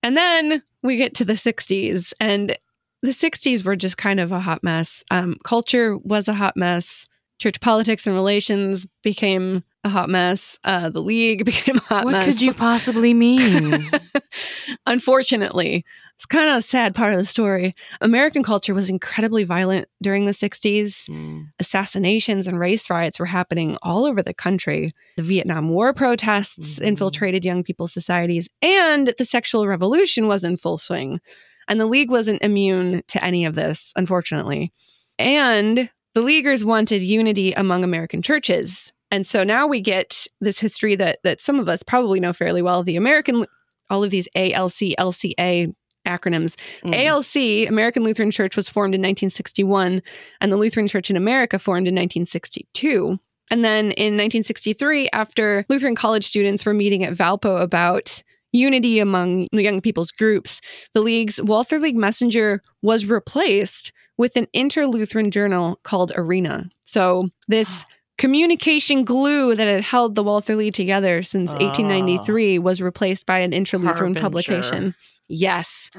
[0.03, 2.57] and then we get to the 60s, and
[3.03, 5.05] the 60s were just kind of a hot mess.
[5.11, 7.07] Um, culture was a hot mess.
[7.41, 10.59] Church politics and relations became a hot mess.
[10.65, 12.27] Uh, the league became a hot What mess.
[12.27, 13.91] What could you possibly mean?
[14.87, 15.85] Unfortunately,
[16.15, 17.75] it's kind of a sad part of the story.
[18.01, 21.09] American culture was incredibly violent during the 60s.
[21.09, 21.47] Mm.
[21.59, 24.91] Assassinations and race riots were happening all over the country.
[25.17, 26.85] The Vietnam War protests Mhm.
[26.87, 31.21] infiltrated young people's societies, and the sexual revolution was in full swing.
[31.69, 34.73] And the League wasn't immune to any of this, unfortunately.
[35.19, 38.93] And the Leaguers wanted unity among American churches.
[39.11, 42.63] And so now we get this history that that some of us probably know fairly
[42.63, 42.83] well.
[42.83, 43.47] The American
[43.91, 45.75] all of these ALC, LCA
[46.07, 46.57] acronyms.
[46.83, 47.07] Mm.
[47.07, 50.03] ALC, American Lutheran Church, was formed in 1961,
[50.41, 53.19] and the Lutheran Church in America formed in 1962.
[53.51, 59.49] And then in 1963, after Lutheran college students were meeting at Valpo about unity among
[59.53, 60.61] young people's groups,
[60.93, 66.69] the League's Walther League Messenger was replaced with an inter Lutheran journal called Arena.
[66.85, 67.85] So this
[68.19, 71.59] communication glue that had held the Walther League together since Ah.
[71.59, 74.95] 1893 was replaced by an inter Lutheran publication.
[75.29, 75.91] Yes.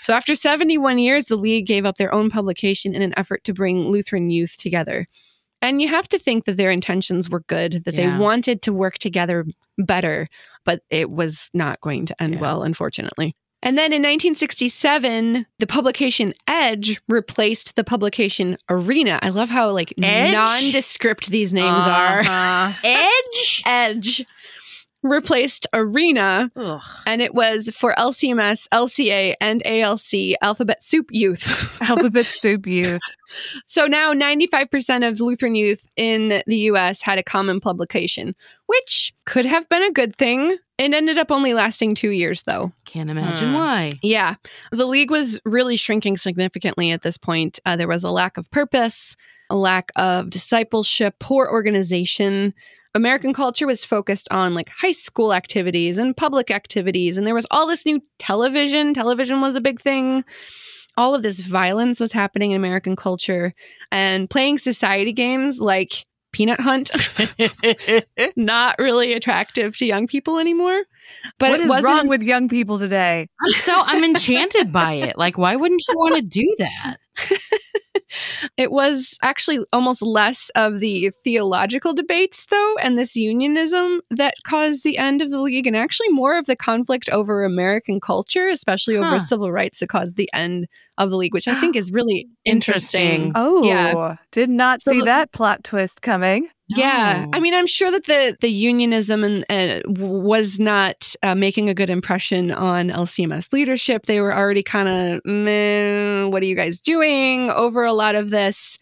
[0.00, 3.52] So after 71 years, the League gave up their own publication in an effort to
[3.52, 5.06] bring Lutheran youth together.
[5.60, 8.16] And you have to think that their intentions were good, that Yeah.
[8.16, 9.44] they wanted to work together
[9.76, 10.28] better,
[10.64, 12.40] but it was not going to end Yeah.
[12.40, 13.34] well, unfortunately.
[13.62, 19.18] And then in 1967, the publication Edge replaced the publication Arena.
[19.20, 20.32] I love how like Edge?
[20.32, 22.20] nondescript these names are.
[22.20, 22.72] Uh-huh.
[22.84, 23.62] Edge.
[23.66, 24.26] Edge
[25.02, 26.80] replaced Arena Ugh.
[27.06, 31.80] and it was for LCMS, LCA, and ALC Alphabet Soup Youth.
[31.82, 33.00] Alphabet Soup Youth.
[33.66, 38.34] so now 95% of Lutheran youth in the US had a common publication,
[38.66, 40.56] which could have been a good thing.
[40.78, 42.72] It ended up only lasting two years, though.
[42.84, 43.54] Can't imagine Hmm.
[43.54, 43.90] why.
[44.02, 44.34] Yeah.
[44.70, 47.58] The league was really shrinking significantly at this point.
[47.66, 49.16] Uh, there was a lack of purpose,
[49.50, 52.54] a lack of discipleship, poor organization.
[52.94, 57.16] American culture was focused on like high school activities and public activities.
[57.16, 58.94] And there was all this new television.
[58.94, 60.24] Television was a big thing.
[60.96, 63.52] All of this violence was happening in American culture
[63.92, 66.90] and playing society games like Peanut Hunt,
[68.36, 70.82] not really attractive to young people anymore.
[71.38, 73.28] But what is it is wasn't wrong with young people today?
[73.42, 75.16] I'm so I'm enchanted by it.
[75.16, 76.96] Like, why wouldn't you want to do that?
[78.58, 84.82] It was actually almost less of the theological debates, though, and this unionism that caused
[84.82, 88.96] the end of the league, and actually more of the conflict over American culture, especially
[88.96, 90.66] over civil rights, that caused the end
[90.98, 93.26] of the league, which I think is really Interesting.
[93.28, 93.32] interesting.
[93.36, 94.16] Oh, Yeah.
[94.32, 96.48] did not So see the- that plot twist coming.
[96.68, 101.70] Yeah, I mean, I'm sure that the the unionism and, and was not uh, making
[101.70, 104.04] a good impression on LCMS leadership.
[104.04, 105.20] They were already kind of,
[106.30, 108.78] what are you guys doing over a lot of this?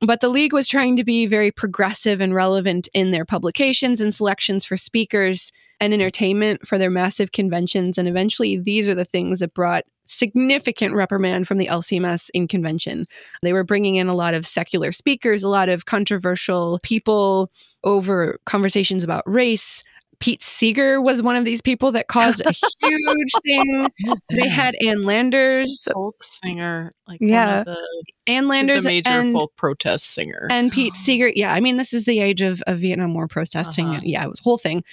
[0.00, 4.12] But the league was trying to be very progressive and relevant in their publications and
[4.12, 7.96] selections for speakers and entertainment for their massive conventions.
[7.96, 13.06] And eventually, these are the things that brought significant reprimand from the LCMS in convention.
[13.42, 17.50] They were bringing in a lot of secular speakers, a lot of controversial people
[17.84, 19.82] over conversations about race.
[20.18, 22.50] Pete Seeger was one of these people that caused a
[22.82, 23.88] huge thing.
[24.28, 27.64] They had Ann Landers, folk singer, like Yeah.
[27.64, 27.78] the
[28.26, 30.46] Ann Landers, a major and folk protest singer.
[30.50, 31.30] and Pete Seeger.
[31.34, 33.86] Yeah, I mean, this is the age of, of Vietnam War protesting.
[33.86, 34.00] Uh-huh.
[34.02, 34.84] Yeah, it was a whole thing.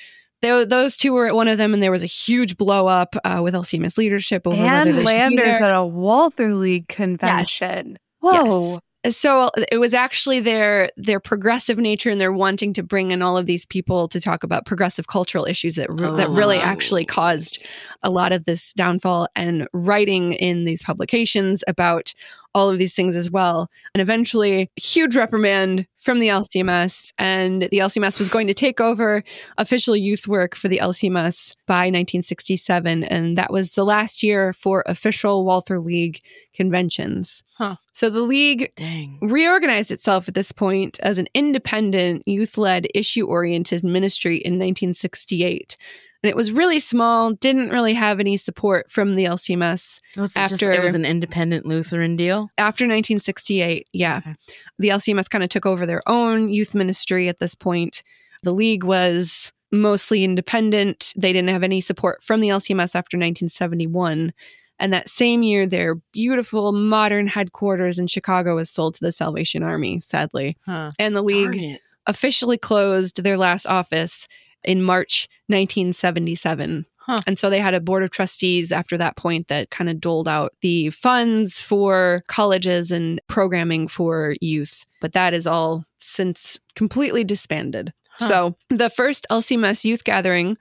[0.41, 3.15] Tho- those two were at one of them, and there was a huge blow up
[3.23, 6.87] uh, with LCMS leadership over whether And they should be Landers at a Walther League
[6.87, 7.97] convention.
[8.19, 8.73] Whoa.
[8.73, 8.81] Yes.
[9.15, 13.37] So it was actually their their progressive nature and their wanting to bring in all
[13.37, 16.61] of these people to talk about progressive cultural issues that re- that really Oh.
[16.61, 17.63] actually caused
[18.03, 22.13] a lot of this downfall and writing in these publications about
[22.57, 23.69] all of these things as well.
[23.93, 29.23] And eventually, huge reprimand from the LCMS, and the LCMS was going to take over
[29.57, 34.83] official youth work for the LCMS by 1967, and that was the last year for
[34.87, 36.19] official Walther League
[36.53, 37.43] conventions.
[37.57, 37.75] Huh.
[37.93, 39.19] So the league Dang.
[39.21, 45.77] reorganized itself at this point as an independent, youth led, issue oriented ministry in 1968.
[46.23, 50.33] And it was really small, didn't really have any support from the LCMS It was
[50.33, 52.49] just After- it was an independent Lutheran deal.
[52.57, 53.87] after 1968.
[53.93, 54.17] Yeah.
[54.17, 54.35] Okay.
[54.79, 58.03] The LCMS kind of took over their own youth ministry at this point.
[58.43, 61.13] The league was mostly independent.
[61.15, 64.33] They didn't have any support from the LCMS after 1971.
[64.79, 69.63] And that same year, their beautiful modern headquarters in Chicago was sold to the Salvation
[69.63, 70.55] Army, sadly.
[70.65, 70.91] Huh.
[70.99, 74.27] And the league officially closed their last office
[74.67, 76.85] in March 1977.
[76.97, 77.21] Huh.
[77.25, 80.27] And so they had a board of trustees after that point that kind of doled
[80.27, 84.85] out the funds for colleges and programming for youth.
[84.99, 87.93] But that is all since completely disbanded.
[88.19, 88.27] Huh.
[88.27, 90.57] So the first LCMS youth gathering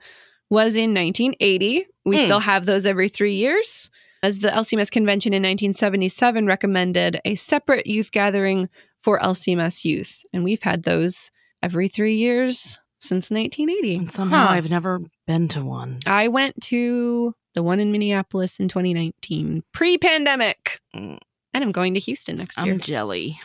[0.49, 1.85] was in 1980.
[2.05, 2.23] We Hmm.
[2.23, 3.89] still have those every three years.
[4.23, 8.69] As the LCMS convention in 1977 recommended a separate youth gathering
[9.03, 10.23] for LCMS youth.
[10.33, 11.29] And we've had those
[11.61, 13.95] every three years since 1980.
[13.95, 14.53] And somehow Huh.
[14.53, 15.99] I've never been to one.
[16.05, 20.79] I went to the one in Minneapolis in 2019, pre pandemic.
[20.95, 21.17] Mm.
[21.53, 22.73] And I'm going to Houston next year.
[22.73, 23.39] I'm jelly.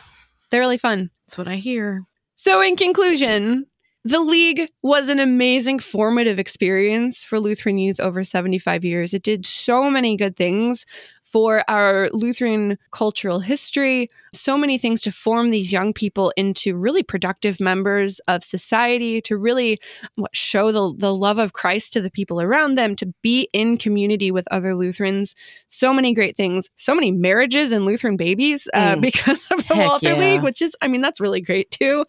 [0.51, 1.09] They're really fun.
[1.25, 2.03] That's what I hear.
[2.35, 3.65] So, in conclusion,
[4.03, 9.13] The League was an amazing formative experience for Lutheran youth over 75 years.
[9.13, 10.85] It did so many good things
[11.33, 17.01] for our Lutheran cultural history, so many things to form these young people into really
[17.01, 19.79] productive members of society, to really
[20.15, 23.77] what, show the, the love of Christ to the people around them, to be in
[23.77, 25.35] community with other Lutherans.
[25.69, 29.01] So many great things, so many marriages and Lutheran babies uh, Mm.
[29.01, 30.19] because of the Heck Walther yeah.
[30.19, 32.05] League, which is, I mean, that's really great too.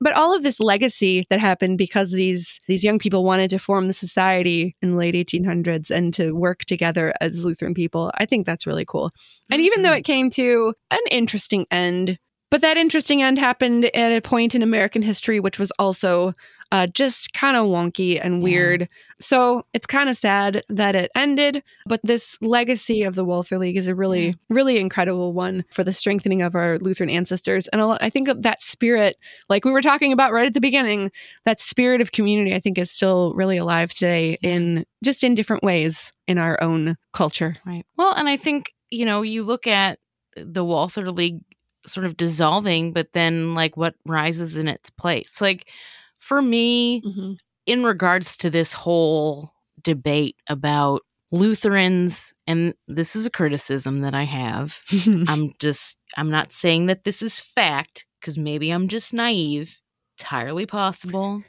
[0.00, 3.86] But all of this legacy that happened because these these young people wanted to form
[3.86, 8.46] the society in the late 1800s and to work together as Lutheran people, I think
[8.46, 9.10] that's really cool.
[9.50, 9.98] And even though mm-hmm.
[9.98, 12.18] it came to an interesting end,
[12.54, 16.32] but that interesting end happened at a point in American history which was also
[16.70, 18.44] uh, just kind of wonky and Yeah.
[18.44, 18.88] weird.
[19.20, 21.62] So it's kind of sad that it ended.
[21.86, 25.92] But this legacy of the Walther League is a really, really incredible one for the
[25.92, 27.68] strengthening of our Lutheran ancestors.
[27.68, 29.16] And I think that spirit,
[29.48, 31.12] like we were talking about right at the beginning,
[31.44, 35.62] that spirit of community, I think, is still really alive today in just in different
[35.62, 37.54] ways in our own culture.
[37.66, 37.84] Right.
[37.96, 39.98] Well, and I think, you know, you look at
[40.36, 41.40] the Walther League
[41.86, 45.40] sort of dissolving, but then like what rises in its place.
[45.40, 45.70] Like
[46.18, 47.32] for me, mm-hmm.
[47.66, 54.22] in regards to this whole debate about Lutherans, and this is a criticism that I
[54.22, 54.78] have.
[55.28, 59.80] I'm just, I'm not saying that this is fact because maybe I'm just naive.
[60.18, 61.42] Entirely possible.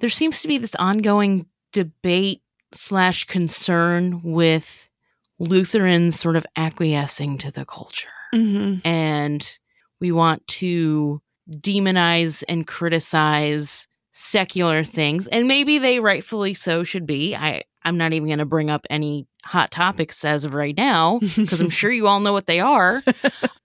[0.00, 4.90] there seems to be this ongoing debate slash concern with
[5.38, 8.08] Lutherans sort of acquiescing to the culture.
[8.34, 8.80] Mhm.
[8.84, 9.58] And
[10.00, 11.20] we want to
[11.50, 15.26] demonize and criticize secular things.
[15.28, 17.34] And maybe they rightfully so should be.
[17.34, 21.18] I, I'm not even going to bring up any hot topics as of right now
[21.36, 23.02] because I'm sure you all know what they are.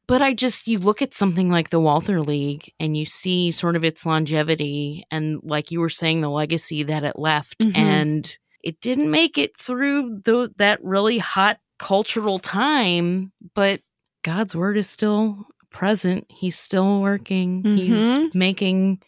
[0.08, 3.76] But I just, you look at something like the Walther League and you see sort
[3.76, 7.60] of its longevity and, like you were saying, the legacy that it left.
[7.60, 7.78] Mhm.
[7.78, 13.82] And it didn't make it through the, that really hot cultural time, but
[14.24, 16.26] God's word is still present.
[16.30, 17.64] He's still working.
[17.64, 18.36] He's Mhm.
[18.36, 19.00] making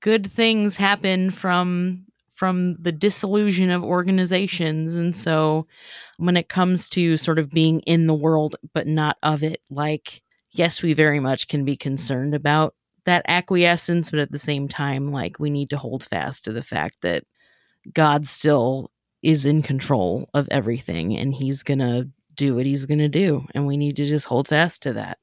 [0.00, 5.66] good things happen from from the disillusion of organizations and so
[6.18, 10.20] when it comes to sort of being in the world but not of it like
[10.50, 12.74] yes we very much can be concerned about
[13.04, 16.60] that acquiescence but at the same time like we need to hold fast to the
[16.62, 17.24] fact that
[17.94, 18.90] god still
[19.22, 22.06] is in control of everything and he's gonna
[22.36, 25.18] do what he's gonna do and we need to just hold fast to that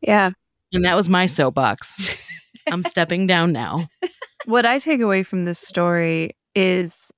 [0.00, 0.30] Yeah.
[0.72, 2.16] and that was my soapbox
[2.70, 3.88] i'm stepping down now
[4.44, 7.12] What I take away from this story is,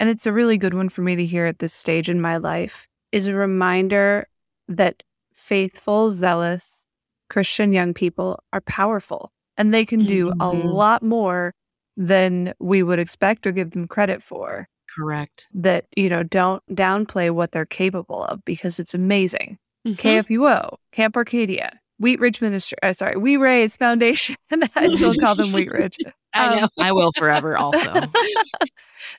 [0.00, 2.36] and it's a really good one for me to hear at this stage in my
[2.36, 4.26] life, is a reminder
[4.66, 5.04] that
[5.34, 6.86] faithful, zealous
[7.30, 10.74] Christian young people are powerful and they can do a Mhm.
[10.74, 11.54] lot more
[11.96, 14.66] than we would expect or give them credit for.
[14.94, 19.58] Correct That, you know, don't downplay what they're capable of because it's amazing.
[19.86, 19.96] Mhm.
[19.96, 24.36] KFUO, Camp Arcadia, Wheat Ridge Ministry, uh, sorry, We Raise Foundation.
[24.76, 25.96] I still call them Wheat Ridge.
[26.36, 27.92] i know i will forever also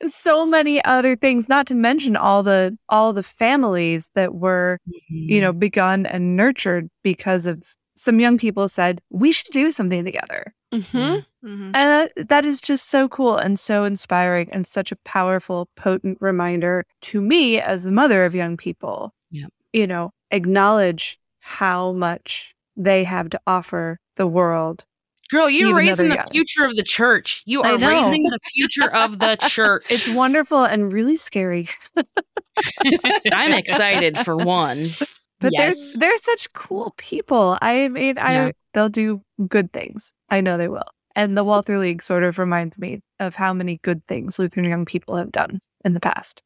[0.09, 5.39] so many other things not to mention all the all the families that were you
[5.39, 7.63] know begun and nurtured because of
[7.95, 11.23] some young people said we should do something together Mhm.
[11.45, 11.71] Mhm.
[11.73, 16.17] and that, that is just so cool and so inspiring and such a powerful potent
[16.19, 19.49] reminder to me as the mother of young people Yep.
[19.73, 24.85] you know acknowledge how much they have to offer the world
[25.31, 26.25] Girl, you're raising the young.
[26.31, 27.41] future of the church.
[27.47, 29.83] You are raising the future of the church.
[29.89, 31.67] it's wonderful and really scary
[33.33, 34.87] I'm excited for one.
[35.41, 35.75] But Yes.
[35.93, 37.57] they're they're such cool people.
[37.61, 38.51] I mean, I Yeah.
[38.73, 40.13] they'll do good things.
[40.29, 40.87] I know they will.
[41.15, 44.85] And the Walther League sort of reminds me of how many good things Lutheran young
[44.85, 46.41] people have done in the past.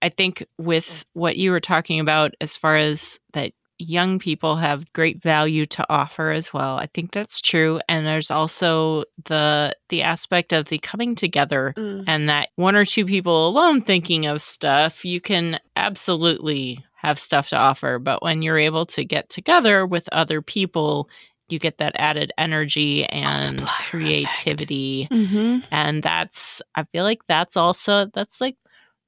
[0.00, 4.92] I think with what you were talking about as far as that young people have
[4.92, 6.76] great value to offer as well.
[6.76, 12.04] I think that's true and there's also the the aspect of the coming together Mm.
[12.06, 17.48] and that one or two people alone thinking of stuff, you can absolutely have stuff
[17.48, 21.08] to offer, but when you're able to get together with other people,
[21.52, 23.90] you get that added energy and Multiplier effect.
[23.90, 25.62] creativity Mhm.
[25.70, 28.56] and that's i feel like that's also that's like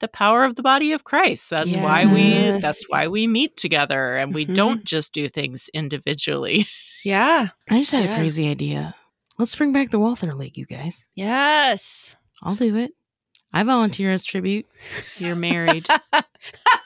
[0.00, 4.16] the power of the body of christ that's why we that's why we meet together
[4.16, 4.54] and we Mhm.
[4.54, 6.66] don't just do things individually
[7.04, 7.48] Yeah.
[7.68, 8.14] I just had Yeah.
[8.14, 8.94] a crazy idea.
[9.38, 11.06] Let's bring back the Walther League, you guys.
[11.14, 12.16] Yes.
[12.42, 12.92] I'll do it.
[13.52, 14.64] I volunteer as tribute.
[15.18, 15.86] you're married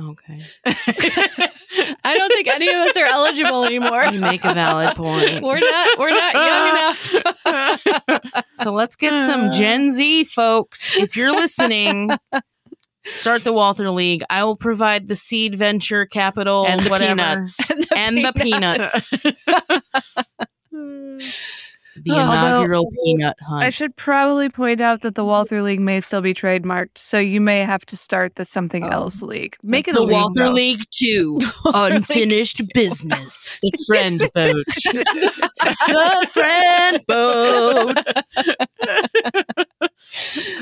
[0.00, 0.40] Okay.
[0.66, 4.04] I don't think any of us are eligible anymore.
[4.06, 5.42] You make a valid point.
[5.42, 5.98] We're not.
[5.98, 6.68] We're not young
[8.06, 8.46] enough.
[8.52, 10.96] So let's get some Gen Z folks.
[10.96, 12.10] If you're listening,
[13.04, 14.22] start the Walther League.
[14.30, 17.10] I will provide the seed venture capital and the whatever.
[17.16, 17.70] peanuts.
[17.94, 19.10] and the peanuts.
[20.70, 21.22] The
[22.08, 23.62] Although- inaugural peanut hunt.
[23.64, 27.40] I should probably point out that the Walther League may still be trademarked, so you
[27.40, 28.88] may have to start the something Oh.
[28.90, 29.56] else league.
[29.62, 30.50] Make it the Walther though.
[30.52, 31.38] League 2
[31.74, 33.60] Unfinished Business.
[33.62, 34.66] the friend boat.
[35.88, 37.96] the friend boat.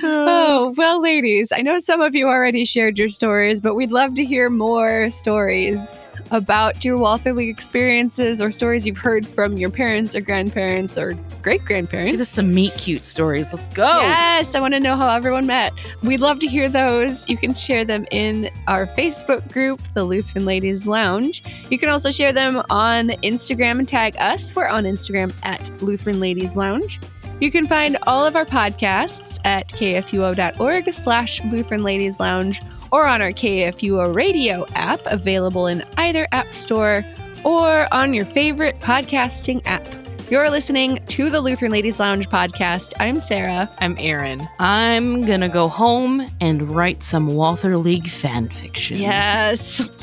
[0.03, 4.15] oh, well, ladies, I know some of you already shared your stories, but we'd love
[4.15, 5.93] to hear more stories
[6.31, 11.15] about your Walther League experiences or stories you've heard from your parents or grandparents or
[11.43, 12.13] great grandparents.
[12.13, 13.53] Give us some meet cute stories.
[13.53, 13.85] Let's go.
[13.85, 15.73] Yes, I want to know how everyone met.
[16.03, 17.29] We'd love to hear those.
[17.29, 21.43] You can share them in our Facebook group, the Lutheran Ladies Lounge.
[21.71, 24.55] You can also share them on Instagram and tag us.
[24.55, 27.01] We're on Instagram at Lutheran Ladies Lounge.
[27.41, 32.61] You can find all of our podcasts at kfuo.org slash Lutheran Ladies Lounge
[32.91, 37.05] or on our KFUO radio app available in either app store
[37.45, 39.87] or on your favorite podcasting app.
[40.31, 42.93] You're listening to the Lutheran Ladies Lounge podcast.
[42.99, 43.71] I'm Sarah.
[43.79, 44.47] I'm Erin.
[44.59, 48.99] I'm going to go home and write some Walther League fan fiction.
[48.99, 49.89] Yes.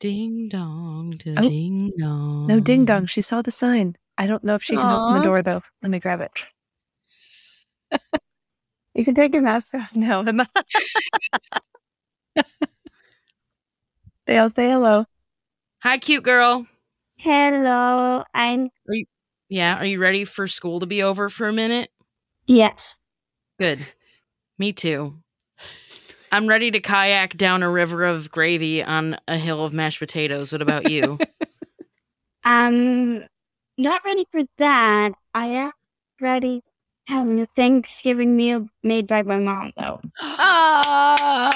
[0.00, 1.48] Ding dong, da Oh.
[1.48, 2.46] ding dong.
[2.46, 3.96] No ding dong, she saw the sign.
[4.18, 5.62] I don't know if she can open the door though.
[5.82, 6.30] Let me grab it.
[8.94, 10.46] you can take your mask off now, Emma.
[14.26, 15.06] They'll say hello.
[15.82, 16.66] Hi, cute girl.
[17.18, 18.70] Hello, I'm
[19.48, 21.90] Yeah, are you ready for school to be over for a minute?
[22.46, 22.98] yes.
[23.58, 23.80] Good.
[24.58, 25.16] Me too.
[26.30, 30.52] I'm ready to kayak down a river of gravy on a hill of mashed potatoes.
[30.52, 31.18] What about you?
[32.44, 33.24] I'm um,
[33.78, 35.12] not ready for that.
[35.34, 35.72] I am
[36.20, 36.62] ready
[37.10, 40.00] um, having a Thanksgiving meal made by my mom though.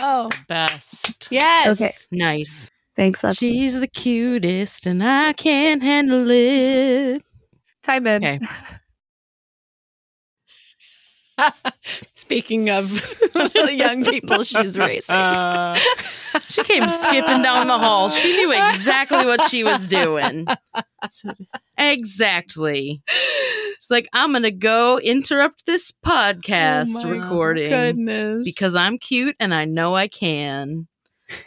[0.04, 1.28] Oh, Best.
[1.30, 1.80] yes.
[1.80, 1.94] Okay.
[2.10, 2.70] nice.
[2.96, 3.36] Thanks, love.
[3.36, 7.22] She's the cutest and I can't handle it.
[7.82, 8.24] Time in.
[8.24, 8.38] Okay.
[12.12, 12.90] Speaking of
[13.32, 15.14] the young people she's raising.
[15.14, 15.76] Uh,
[16.48, 18.08] She came skipping down the hall.
[18.10, 20.46] She knew exactly what she was doing.
[21.76, 23.02] Exactly.
[23.76, 28.42] It's like, I'm going to go interrupt this podcast Oh my recording Goodness.
[28.44, 30.86] because I'm cute and I know I can.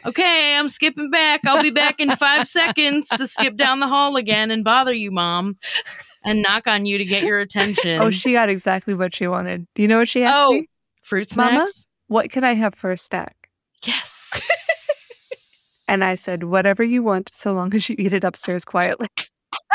[0.06, 1.42] Okay, I'm skipping back.
[1.46, 5.12] I'll be back in five seconds to skip down the hall again and bother you,
[5.12, 5.58] mom,
[6.24, 8.02] and knock on you to get your attention.
[8.02, 9.68] Oh, she got exactly what she wanted.
[9.76, 10.54] Do you know what she asked Oh.
[10.54, 10.70] me?
[11.02, 11.68] fruit Mama?
[12.08, 13.50] What can I have for a stack?
[13.84, 14.52] Yes.
[15.88, 19.08] And I said, whatever you want, so long as you eat it upstairs quietly.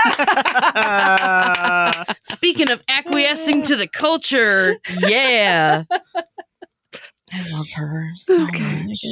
[2.24, 5.84] Speaking of acquiescing to the culture, yeah.
[7.32, 8.82] I love her so oh, Okay.
[8.86, 9.04] much.